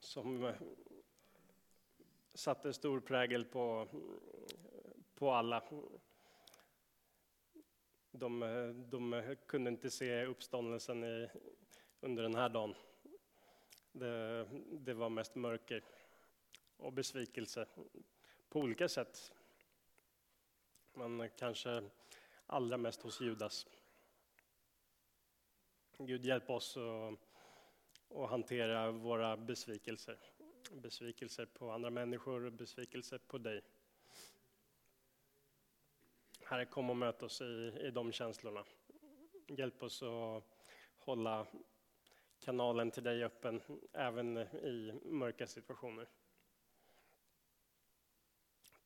som 0.00 0.52
satte 2.34 2.72
stor 2.72 3.00
prägel 3.00 3.44
på, 3.44 3.88
på 5.14 5.30
alla. 5.30 5.64
De, 8.10 8.40
de 8.90 9.36
kunde 9.46 9.70
inte 9.70 9.90
se 9.90 10.24
uppståndelsen 10.24 11.04
i, 11.04 11.28
under 12.00 12.22
den 12.22 12.34
här 12.34 12.48
dagen. 12.48 12.74
Det, 13.92 14.44
det 14.72 14.94
var 14.94 15.08
mest 15.08 15.34
mörker 15.34 15.84
och 16.76 16.92
besvikelse 16.92 17.66
på 18.50 18.60
olika 18.60 18.88
sätt. 18.88 19.32
Men 20.92 21.30
kanske 21.36 21.90
allra 22.46 22.76
mest 22.76 23.02
hos 23.02 23.20
Judas. 23.20 23.66
Gud 25.98 26.24
hjälp 26.24 26.50
oss 26.50 26.76
att, 26.76 28.30
hantera 28.30 28.90
våra 28.90 29.36
besvikelser. 29.36 30.18
Besvikelser 30.72 31.46
på 31.46 31.70
andra 31.70 31.90
människor 31.90 32.44
och 32.44 32.52
besvikelser 32.52 33.18
på 33.18 33.38
dig. 33.38 33.62
Herre, 36.44 36.64
kom 36.64 36.90
och 36.90 36.96
möt 36.96 37.22
oss 37.22 37.40
i, 37.40 37.72
i 37.80 37.90
de 37.90 38.12
känslorna. 38.12 38.64
Hjälp 39.46 39.82
oss 39.82 40.02
att 40.02 40.44
hålla 40.98 41.46
kanalen 42.40 42.90
till 42.90 43.02
dig 43.02 43.24
öppen 43.24 43.60
även 43.92 44.38
i 44.38 45.00
mörka 45.04 45.46
situationer. 45.46 46.08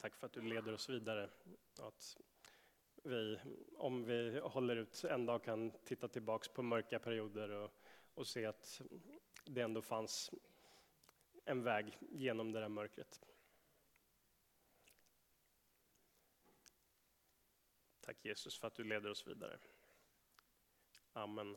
Tack 0.05 0.17
för 0.17 0.27
att 0.27 0.33
du 0.33 0.43
leder 0.43 0.73
oss 0.73 0.89
vidare. 0.89 1.31
Att 1.79 2.17
vi, 3.03 3.39
om 3.77 4.05
vi 4.05 4.41
håller 4.41 4.77
ut, 4.77 5.05
en 5.05 5.27
dag 5.27 5.45
kan 5.45 5.73
titta 5.85 6.09
tillbaks 6.09 6.49
på 6.49 6.63
mörka 6.63 6.99
perioder 6.99 7.49
och, 7.49 7.71
och 8.15 8.27
se 8.27 8.47
att 8.47 8.83
det 9.45 9.61
ändå 9.61 9.83
fanns 9.83 10.31
en 11.45 11.63
väg 11.63 11.99
genom 12.01 12.53
det 12.53 12.61
där 12.61 12.69
mörkret. 12.69 13.21
Tack 18.01 18.25
Jesus 18.25 18.59
för 18.59 18.67
att 18.67 18.75
du 18.75 18.85
leder 18.85 19.11
oss 19.11 19.27
vidare. 19.27 19.59
Amen. 21.13 21.57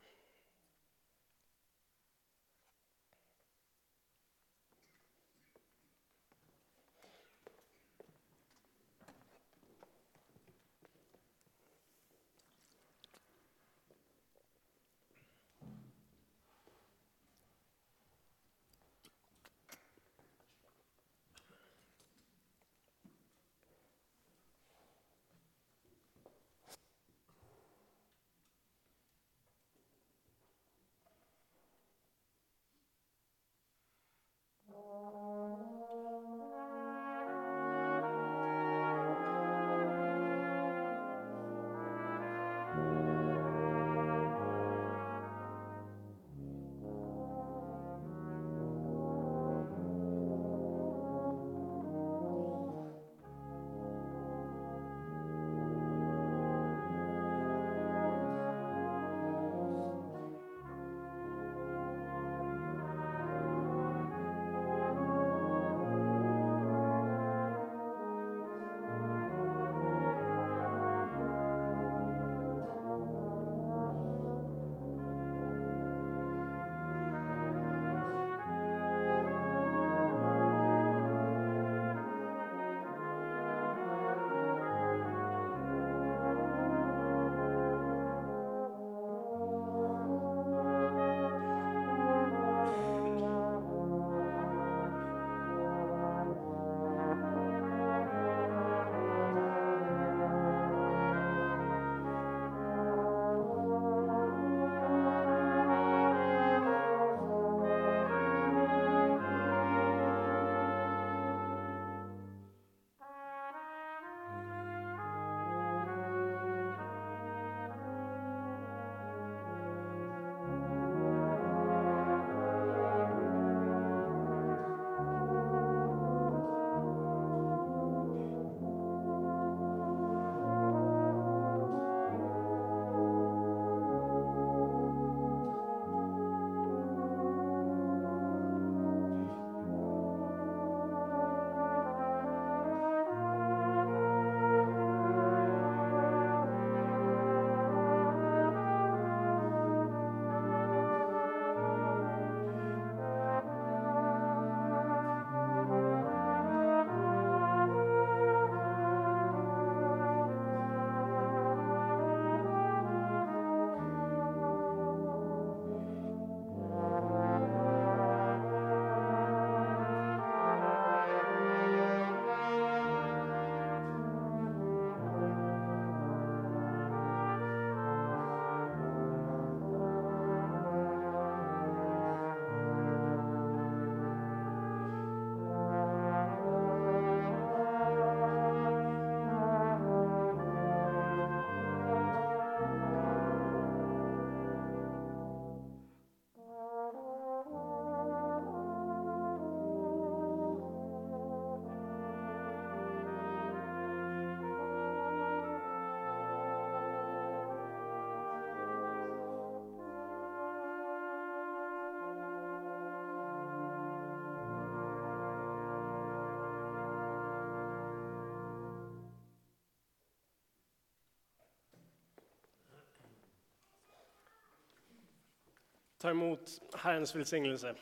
Ta 225.98 226.10
emot 226.10 226.62
Herrens 226.74 227.16
välsignelse. 227.16 227.76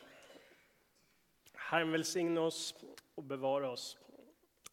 Herren 1.52 1.92
välsigne 1.92 2.40
oss 2.40 2.74
och 3.14 3.22
bevara 3.22 3.70
oss. 3.70 3.98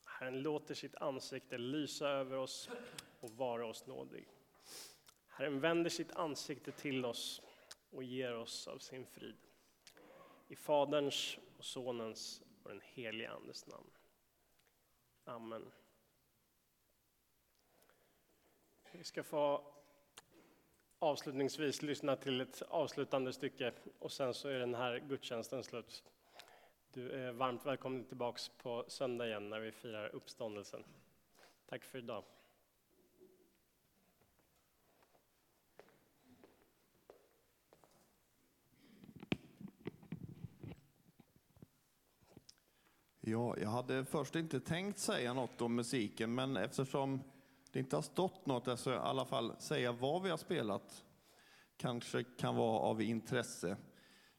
Herren 0.06 0.41
låter 0.41 0.74
sitt 0.74 0.96
ansikte 0.96 1.58
lysa 1.58 2.10
över 2.10 2.38
oss 2.38 2.70
och 3.20 3.32
vara 3.32 3.68
oss 3.68 3.88
nådig. 3.88 4.28
Herren 5.28 5.60
vänder 5.60 5.89
sitt 5.89 6.12
ansikte 6.12 6.72
till 6.72 7.06
oss 7.06 7.41
och 7.89 8.04
ger 8.04 8.36
oss 8.36 8.68
av 8.68 8.78
sin 8.78 9.06
frid. 9.06 9.38
I 10.48 10.56
Faderns 10.56 11.38
och 11.58 11.66
Sonens 11.66 12.41
och 12.64 12.70
den 12.70 12.82
helige 12.84 13.32
Andes 13.32 13.68
namn. 13.68 13.91
Amen. 15.26 15.72
Vi 18.91 19.04
ska 19.04 19.24
få 19.24 19.74
avslutningsvis 21.04 21.82
lyssna 21.82 22.16
till 22.16 22.41
ett 22.41 22.62
avslutande 22.70 23.34
stycke 23.34 23.72
och 23.99 24.12
sen 24.12 24.34
så 24.34 24.47
är 24.47 24.60
den 24.60 24.76
här 24.76 24.99
gudstjänsten 24.99 25.64
slut. 25.64 26.04
Du 26.93 27.12
är 27.12 27.32
varmt 27.32 27.66
välkommen 27.66 28.06
tillbaks 28.06 28.49
på 28.49 28.86
söndag 28.88 29.28
igen 29.28 29.49
när 29.49 29.60
vi 29.60 29.72
firar 29.72 30.16
uppståndelsen. 30.16 30.84
Tack 31.70 31.84
för 31.84 31.97
idag. 31.97 32.24
Ja, 43.22 43.56
jag 43.58 43.70
hade 43.70 44.06
först 44.06 44.36
inte 44.36 44.60
tänkt 44.60 44.99
säga 44.99 45.34
något 45.34 45.62
om 45.62 45.76
musiken, 45.76 46.36
men 46.36 46.58
eftersom 46.58 47.24
det 47.74 47.80
inte 47.80 47.95
har 47.95 48.03
stått 48.03 48.45
något 48.45 48.67
alltså 48.67 48.93
i 48.93 48.97
alla 48.97 49.26
fall 49.26 49.55
säga 49.59 49.91
vad 49.91 50.24
vi 50.24 50.30
har 50.30 50.38
spelat. 50.38 51.03
Kanske 51.78 52.24
kan 52.24 52.55
vara 52.55 52.80
av 52.80 53.01
intresse. 53.01 53.78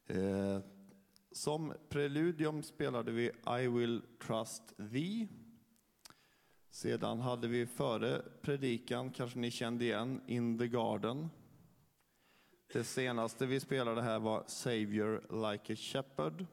Eh, 0.06 0.58
som 1.32 1.74
preludium 1.88 2.62
spelade 2.62 3.12
vi 3.12 3.30
I 3.62 3.68
will 3.68 4.02
trust 4.26 4.76
thee. 4.76 5.28
Sedan 6.70 7.20
hade 7.20 7.48
vi 7.48 7.66
före 7.66 8.22
predikan, 8.42 9.10
kanske 9.10 9.38
ni 9.38 9.50
kände 9.50 9.84
igen, 9.84 10.20
In 10.26 10.58
the 10.58 10.68
garden. 10.68 11.28
Det 12.72 12.84
senaste 12.84 13.46
vi 13.46 13.60
spelade 13.60 14.02
här 14.02 14.18
var 14.18 14.44
Savior 14.46 15.50
like 15.50 15.72
a 15.72 15.76
shepherd. 15.76 16.46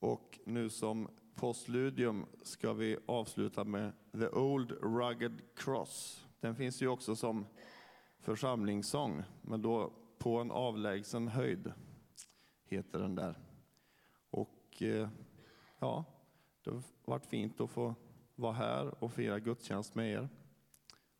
Och 0.00 0.38
nu 0.44 0.70
som 0.70 1.08
postludium 1.34 2.26
ska 2.42 2.72
vi 2.72 2.96
avsluta 3.06 3.64
med 3.64 3.92
The 4.12 4.28
Old 4.28 4.72
Rugged 4.72 5.40
Cross. 5.54 6.26
Den 6.40 6.56
finns 6.56 6.82
ju 6.82 6.88
också 6.88 7.16
som 7.16 7.46
församlingssång, 8.20 9.22
men 9.42 9.62
då 9.62 9.92
på 10.18 10.38
en 10.38 10.50
avlägsen 10.50 11.28
höjd, 11.28 11.72
heter 12.64 12.98
den 12.98 13.14
där. 13.14 13.38
Och 14.30 14.82
eh, 14.82 15.08
ja, 15.78 16.04
det 16.64 16.70
har 16.70 16.82
varit 17.04 17.26
fint 17.26 17.60
att 17.60 17.70
få 17.70 17.94
vara 18.34 18.52
här 18.52 19.04
och 19.04 19.12
fira 19.12 19.38
gudstjänst 19.38 19.94
med 19.94 20.12
er. 20.12 20.28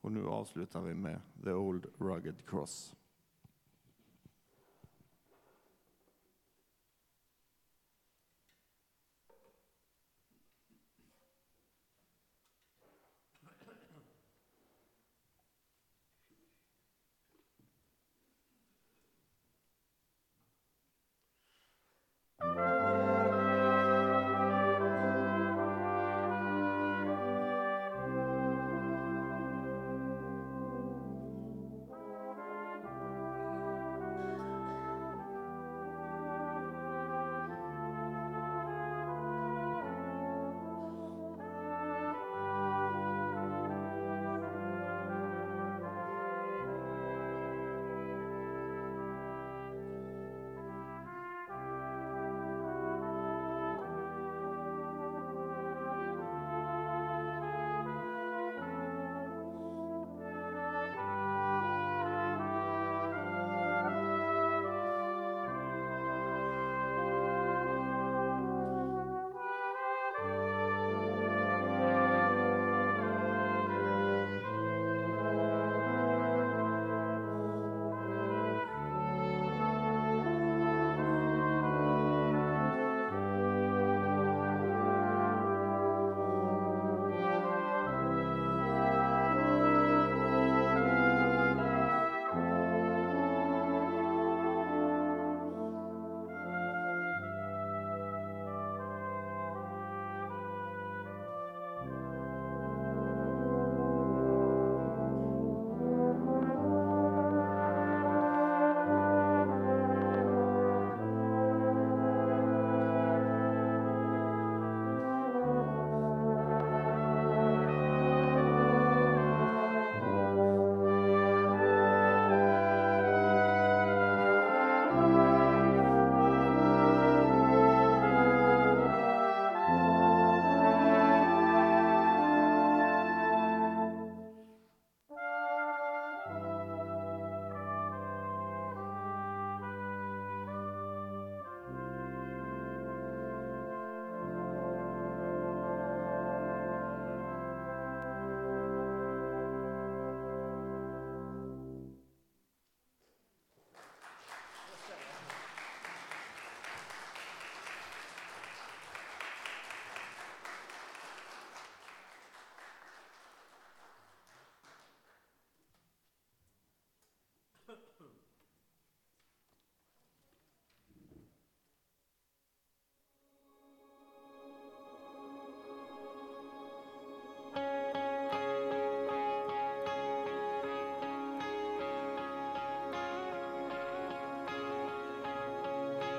Och 0.01 0.13
nu 0.13 0.27
avslutar 0.27 0.81
vi 0.81 0.95
med 0.95 1.21
The 1.45 1.53
Old 1.53 1.87
Rugged 1.99 2.47
Cross. 2.47 2.97